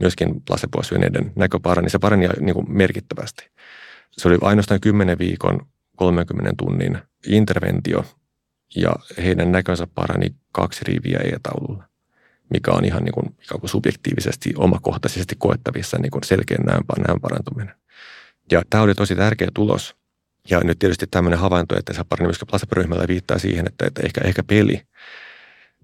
myöskin 0.00 0.42
syöneiden 0.82 1.32
näkö 1.36 1.60
parani. 1.62 1.90
Se 1.90 1.98
parani 1.98 2.28
niin 2.40 2.54
kuin 2.54 2.72
merkittävästi. 2.72 3.50
Se 4.10 4.28
oli 4.28 4.38
ainoastaan 4.40 4.80
10 4.80 5.18
viikon 5.18 5.66
30 5.96 6.52
tunnin 6.58 6.98
interventio 7.26 8.04
ja 8.76 8.94
heidän 9.18 9.52
näkönsä 9.52 9.86
parani 9.94 10.34
kaksi 10.52 10.84
riviä 10.84 11.18
e-taululla, 11.24 11.84
mikä 12.50 12.70
on 12.70 12.84
ihan 12.84 13.04
niin 13.04 13.12
kuin, 13.12 13.26
ikään 13.26 13.60
kuin 13.60 13.70
subjektiivisesti, 13.70 14.52
omakohtaisesti 14.56 15.34
koettavissa 15.38 15.98
niin 15.98 16.10
kuin 16.10 16.24
selkeän 16.24 16.64
näön, 16.66 16.82
näön 17.08 17.20
parantuminen. 17.20 17.74
Ja 18.52 18.62
tämä 18.70 18.82
oli 18.82 18.94
tosi 18.94 19.16
tärkeä 19.16 19.48
tulos. 19.54 19.96
Ja 20.50 20.60
nyt 20.60 20.78
tietysti 20.78 21.06
tämmöinen 21.06 21.38
havainto, 21.38 21.78
että 21.78 21.92
se 21.92 22.04
parani 22.08 22.26
myöskin 22.26 22.46
placebo-ryhmällä 22.46 23.08
viittaa 23.08 23.38
siihen, 23.38 23.66
että, 23.66 23.86
että 23.86 24.02
ehkä, 24.04 24.20
ehkä 24.24 24.42
peli, 24.42 24.82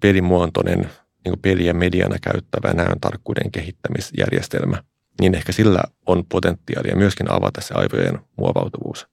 pelimuotoinen 0.01 0.79
niin 1.25 1.31
kuin 1.31 1.41
peliä 1.41 1.73
mediana 1.73 2.15
käyttävä 2.21 2.73
näön 2.73 2.99
tarkkuuden 3.01 3.51
kehittämisjärjestelmä, 3.51 4.83
niin 5.21 5.35
ehkä 5.35 5.51
sillä 5.51 5.83
on 6.05 6.25
potentiaalia 6.25 6.95
myöskin 6.95 7.31
avata 7.31 7.61
se 7.61 7.73
aivojen 7.73 8.19
muovautuvuus 8.37 9.07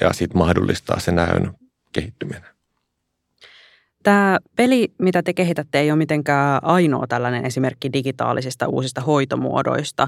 ja 0.00 0.12
sitten 0.12 0.38
mahdollistaa 0.38 1.00
se 1.00 1.12
näön 1.12 1.54
kehittyminen. 1.92 2.44
Tämä 4.02 4.38
peli, 4.56 4.88
mitä 4.98 5.22
te 5.22 5.34
kehitätte, 5.34 5.80
ei 5.80 5.90
ole 5.90 5.98
mitenkään 5.98 6.64
ainoa 6.64 7.06
tällainen 7.06 7.44
esimerkki 7.44 7.92
digitaalisista 7.92 8.68
uusista 8.68 9.00
hoitomuodoista, 9.00 10.06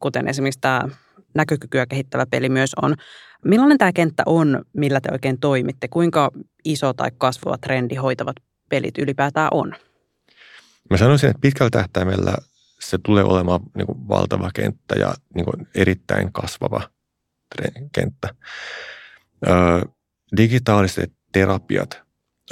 kuten 0.00 0.28
esimerkiksi 0.28 0.60
tämä 0.60 0.88
näkökykyä 1.34 1.86
kehittävä 1.86 2.26
peli 2.30 2.48
myös 2.48 2.70
on. 2.82 2.94
Millainen 3.44 3.78
tämä 3.78 3.92
kenttä 3.92 4.22
on, 4.26 4.64
millä 4.72 5.00
te 5.00 5.08
oikein 5.12 5.40
toimitte? 5.40 5.88
Kuinka 5.88 6.30
iso 6.64 6.92
tai 6.92 7.10
kasvava 7.18 7.58
trendi 7.58 7.94
hoitavat 7.94 8.36
pelit 8.68 8.98
ylipäätään 8.98 9.48
on? 9.50 9.74
Mä 10.90 10.96
sanoisin, 10.96 11.30
että 11.30 11.40
pitkällä 11.40 11.70
tähtäimellä 11.70 12.34
se 12.80 12.98
tulee 12.98 13.24
olemaan 13.24 13.60
niin 13.76 13.86
kuin 13.86 14.08
valtava 14.08 14.50
kenttä 14.54 14.94
ja 14.98 15.14
niin 15.34 15.44
kuin 15.44 15.68
erittäin 15.74 16.32
kasvava 16.32 16.82
kenttä. 17.92 18.28
Digitaaliset 20.36 21.12
terapiat 21.32 22.02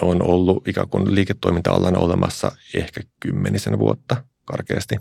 on 0.02 0.22
ollut 0.22 0.68
ikään 0.68 0.88
kuin 0.88 1.14
liiketoiminta-alana 1.14 1.98
olemassa 1.98 2.52
ehkä 2.74 3.00
kymmenisen 3.20 3.78
vuotta 3.78 4.24
karkeasti. 4.44 4.96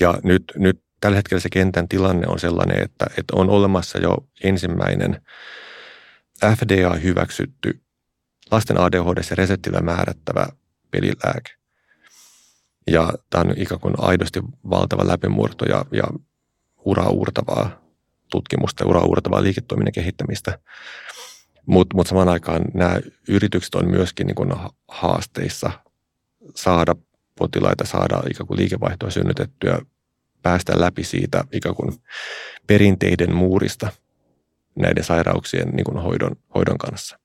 Ja 0.00 0.18
nyt, 0.24 0.44
nyt 0.56 0.82
tällä 1.00 1.16
hetkellä 1.16 1.40
se 1.40 1.48
kentän 1.48 1.88
tilanne 1.88 2.26
on 2.26 2.38
sellainen, 2.38 2.82
että, 2.82 3.06
että 3.18 3.36
on 3.36 3.50
olemassa 3.50 3.98
jo 3.98 4.16
ensimmäinen 4.44 5.22
FDA-hyväksytty 6.44 7.80
lasten 8.50 8.80
ADHD 8.80 9.22
reseptillä 9.34 9.80
määrättävä 9.80 10.46
pelilääke. 10.90 11.50
Ja 12.86 13.12
tämä 13.30 13.44
on 13.50 13.54
ikään 13.56 13.80
kuin 13.80 13.94
aidosti 13.98 14.40
valtava 14.70 15.06
läpimurto 15.06 15.64
ja, 15.64 15.84
ja 15.92 16.04
uraa 16.84 17.08
uurtavaa 17.08 17.81
tutkimusta, 18.32 18.86
uraa 18.86 19.04
liiketoiminnan 19.42 19.92
kehittämistä. 19.92 20.58
Mutta 21.66 21.96
mut 21.96 22.06
samaan 22.06 22.28
aikaan 22.28 22.62
nämä 22.74 23.00
yritykset 23.28 23.74
on 23.74 23.90
myöskin 23.90 24.26
niin 24.26 24.34
kuin 24.34 24.52
haasteissa 24.88 25.70
saada 26.54 26.94
potilaita, 27.38 27.84
saada 27.86 28.22
ikään 28.30 28.46
kuin 28.46 28.58
liikevaihtoa 28.60 29.10
synnytettyä, 29.10 29.78
päästä 30.42 30.80
läpi 30.80 31.04
siitä 31.04 31.44
ikään 31.52 31.74
kuin 31.74 31.92
perinteiden 32.66 33.34
muurista 33.34 33.92
näiden 34.74 35.04
sairauksien 35.04 35.68
niin 35.68 35.84
kuin 35.84 35.98
hoidon, 35.98 36.36
hoidon 36.54 36.78
kanssa. 36.78 37.18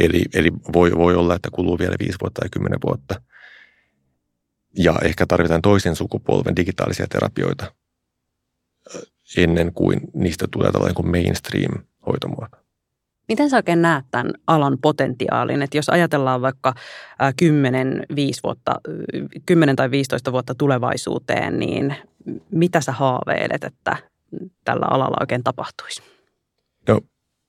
Eli, 0.00 0.24
eli 0.34 0.50
voi, 0.72 0.92
voi 0.96 1.14
olla, 1.14 1.34
että 1.34 1.48
kuluu 1.52 1.78
vielä 1.78 1.96
viisi 1.98 2.18
vuotta 2.20 2.40
tai 2.40 2.48
kymmenen 2.50 2.78
vuotta. 2.84 3.22
Ja 4.78 4.94
ehkä 5.02 5.26
tarvitaan 5.26 5.62
toisen 5.62 5.96
sukupolven 5.96 6.56
digitaalisia 6.56 7.06
terapioita 7.06 7.74
ennen 9.36 9.72
kuin 9.74 10.00
niistä 10.14 10.46
tulee 10.50 10.72
tällainen 10.72 10.94
kuin 10.94 11.10
mainstream-hoitomuoto. 11.10 12.62
Miten 13.28 13.50
sä 13.50 13.56
oikein 13.56 13.82
näet 13.82 14.04
tämän 14.10 14.32
alan 14.46 14.78
potentiaalin? 14.82 15.62
Että 15.62 15.78
jos 15.78 15.88
ajatellaan 15.88 16.42
vaikka 16.42 16.74
10, 17.36 18.06
5 18.16 18.40
vuotta, 18.42 18.80
10 19.46 19.76
tai 19.76 19.90
15 19.90 20.32
vuotta 20.32 20.54
tulevaisuuteen, 20.54 21.58
niin 21.58 21.94
mitä 22.50 22.80
sä 22.80 22.92
haaveilet, 22.92 23.64
että 23.64 23.96
tällä 24.64 24.86
alalla 24.90 25.16
oikein 25.20 25.44
tapahtuisi? 25.44 26.02
No, 26.88 27.00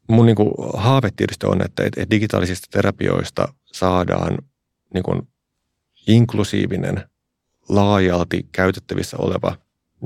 mun 0.10 0.26
niin 0.26 0.36
kuin 0.36 0.52
haave 0.74 1.10
tietysti 1.16 1.46
on, 1.46 1.62
että, 1.66 1.84
että 1.84 2.10
digitaalisista 2.12 2.68
terapioista 2.72 3.54
saadaan 3.66 4.38
niin 4.94 5.04
kuin 5.04 5.28
inklusiivinen, 6.08 7.10
laajalti 7.70 8.48
käytettävissä 8.52 9.18
oleva, 9.18 9.56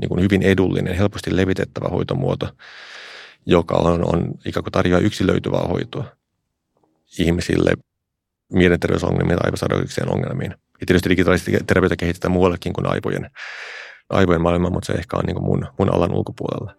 niin 0.00 0.08
kuin 0.08 0.22
hyvin 0.22 0.42
edullinen, 0.42 0.96
helposti 0.96 1.36
levitettävä 1.36 1.88
hoitomuoto, 1.88 2.48
joka 3.46 3.74
on, 3.74 4.14
on 4.14 4.34
ikään 4.46 4.64
kuin 4.64 4.72
tarjoaa 4.72 5.00
yksilöityvää 5.00 5.60
hoitoa 5.60 6.04
ihmisille 7.18 7.72
mielenterveysongelmien 8.52 9.36
ja 9.36 9.44
aivosairauksien 9.44 10.14
ongelmiin. 10.14 10.50
Ja 10.80 10.86
tietysti 10.86 11.08
digitaalista 11.08 11.50
terveyttä 11.66 11.96
kehitetään 11.96 12.32
muuallekin 12.32 12.72
kuin 12.72 12.86
aivojen, 12.86 13.30
aivojen 14.10 14.42
maailma, 14.42 14.70
mutta 14.70 14.86
se 14.86 14.92
ehkä 14.92 15.16
on 15.16 15.24
niin 15.26 15.36
kuin 15.36 15.44
mun, 15.44 15.66
mun 15.78 15.94
alan 15.94 16.12
ulkopuolella. 16.12 16.74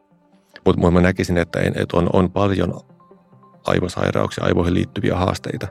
Mutta 0.66 0.92
mä 0.92 1.02
näkisin, 1.02 1.38
että, 1.38 1.60
että 1.60 1.98
on, 1.98 2.10
on 2.14 2.32
paljon 2.32 2.82
aivosairauksia, 3.68 4.44
aivoihin 4.44 4.74
liittyviä 4.74 5.16
haasteita, 5.16 5.68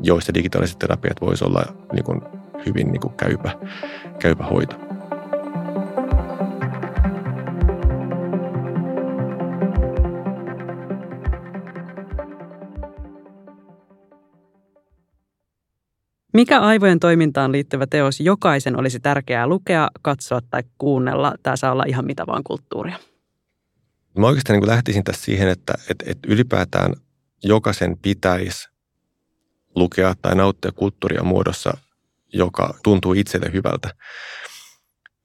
joista 0.00 0.34
digitaaliset 0.34 0.78
terapiat 0.78 1.20
voisi 1.20 1.44
olla 1.44 1.62
niin 1.92 2.04
kuin 2.04 2.20
hyvin 2.66 2.92
niin 2.92 3.00
kuin 3.00 3.14
käypä, 3.14 3.58
käypä 4.18 4.44
hoito. 4.44 4.93
Mikä 16.34 16.60
aivojen 16.60 17.00
toimintaan 17.00 17.52
liittyvä 17.52 17.86
teos 17.86 18.20
jokaisen 18.20 18.76
olisi 18.78 19.00
tärkeää 19.00 19.46
lukea, 19.46 19.88
katsoa 20.02 20.40
tai 20.50 20.62
kuunnella? 20.78 21.34
Tämä 21.42 21.56
saa 21.56 21.72
olla 21.72 21.84
ihan 21.86 22.04
mitä 22.04 22.26
vaan 22.26 22.44
kulttuuria. 22.44 22.98
Mä 24.18 24.26
oikeastaan 24.26 24.60
niin 24.60 24.68
lähtisin 24.68 25.04
tässä 25.04 25.24
siihen, 25.24 25.48
että, 25.48 25.74
että, 25.90 26.04
että 26.08 26.28
ylipäätään 26.32 26.92
jokaisen 27.44 27.96
pitäisi 28.02 28.68
lukea 29.74 30.14
tai 30.22 30.34
nauttia 30.34 30.72
kulttuuria 30.72 31.22
muodossa, 31.22 31.76
joka 32.32 32.74
tuntuu 32.82 33.12
itselle 33.12 33.50
hyvältä, 33.52 33.94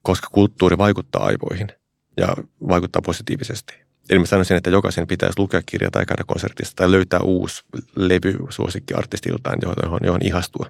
koska 0.02 0.28
kulttuuri 0.32 0.78
vaikuttaa 0.78 1.24
aivoihin 1.24 1.68
ja 2.16 2.28
vaikuttaa 2.68 3.02
positiivisesti. 3.02 3.74
Eli 4.10 4.18
mä 4.18 4.26
sanoisin, 4.26 4.56
että 4.56 4.70
jokaisen 4.70 5.06
pitäisi 5.06 5.38
lukea 5.38 5.62
kirja 5.66 5.90
tai 5.90 6.06
käydä 6.06 6.24
konsertista 6.26 6.74
tai 6.76 6.90
löytää 6.90 7.20
uusi 7.20 7.62
levy 7.96 8.38
suosikkiartistiltaan, 8.48 9.58
johon, 9.62 10.00
johon 10.02 10.24
ihastua 10.24 10.66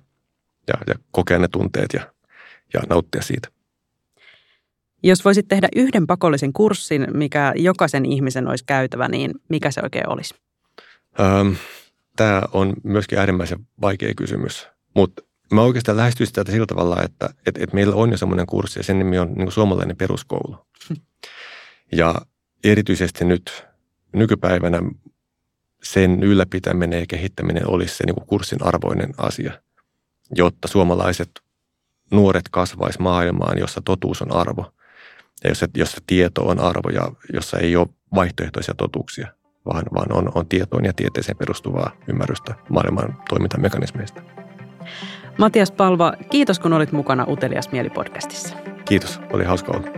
ja, 0.70 0.94
ja 0.94 0.94
kokea 1.10 1.38
ne 1.38 1.48
tunteet 1.48 1.92
ja, 1.92 2.00
ja 2.74 2.80
nauttia 2.88 3.22
siitä. 3.22 3.48
Jos 5.02 5.24
voisit 5.24 5.48
tehdä 5.48 5.68
yhden 5.76 6.06
pakollisen 6.06 6.52
kurssin, 6.52 7.06
mikä 7.14 7.52
jokaisen 7.56 8.06
ihmisen 8.06 8.48
olisi 8.48 8.64
käytävä, 8.64 9.08
niin 9.08 9.34
mikä 9.48 9.70
se 9.70 9.80
oikein 9.82 10.08
olisi? 10.08 10.34
Ähm, 11.20 11.52
tämä 12.16 12.42
on 12.52 12.72
myöskin 12.84 13.18
äärimmäisen 13.18 13.66
vaikea 13.80 14.14
kysymys, 14.14 14.68
mutta 14.94 15.22
mä 15.52 15.62
oikeastaan 15.62 15.96
lähestyisin 15.96 16.34
tätä 16.34 16.52
sillä 16.52 16.66
tavalla, 16.66 17.02
että, 17.02 17.30
että, 17.46 17.60
että 17.64 17.74
meillä 17.74 17.94
on 17.94 18.10
jo 18.10 18.16
semmoinen 18.16 18.46
kurssi 18.46 18.78
ja 18.78 18.82
sen 18.82 18.98
nimi 18.98 19.18
on 19.18 19.32
niin 19.32 19.52
suomalainen 19.52 19.96
peruskoulu. 19.96 20.56
Ja 21.92 22.14
erityisesti 22.64 23.24
nyt 23.24 23.66
nykypäivänä 24.12 24.78
sen 25.82 26.22
ylläpitäminen 26.22 27.00
ja 27.00 27.06
kehittäminen 27.08 27.68
olisi 27.68 27.96
se 27.96 28.04
niin 28.06 28.26
kurssin 28.26 28.62
arvoinen 28.62 29.14
asia, 29.18 29.52
suomalaiset 30.66 31.30
nuoret 32.10 32.48
kasvais 32.50 32.98
maailmaan, 32.98 33.58
jossa 33.58 33.80
totuus 33.84 34.22
on 34.22 34.36
arvo 34.36 34.72
ja 35.44 35.50
jossa, 35.50 35.66
jossa 35.76 35.98
tieto 36.06 36.42
on 36.42 36.60
arvo 36.60 36.90
ja 36.90 37.10
jossa 37.32 37.58
ei 37.58 37.76
ole 37.76 37.88
vaihtoehtoisia 38.14 38.74
totuuksia– 38.74 39.28
vaan, 39.66 39.84
vaan 39.94 40.12
on, 40.12 40.32
on 40.34 40.46
tietoon 40.46 40.84
ja 40.84 40.92
tieteeseen 40.92 41.36
perustuvaa 41.36 41.90
ymmärrystä 42.08 42.54
maailman 42.68 43.22
toimintamekanismeista. 43.28 44.22
Matias 45.38 45.70
Palva, 45.70 46.12
kiitos 46.30 46.58
kun 46.58 46.72
olit 46.72 46.92
mukana 46.92 47.26
Utelias 47.28 47.68
Mieli-podcastissa. 47.72 48.56
Kiitos, 48.84 49.20
oli 49.32 49.44
hauska 49.44 49.72
olla. 49.72 49.88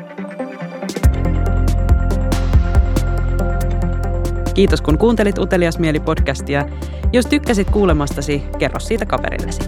Kiitos 4.55 4.81
kun 4.81 4.99
kuuntelit 4.99 5.38
Utelias 5.38 5.79
Mieli-podcastia. 5.79 6.68
Jos 7.12 7.27
tykkäsit 7.27 7.71
kuulemastasi, 7.71 8.42
kerro 8.59 8.81
siitä 8.81 9.07
kaverillesi. 9.07 9.61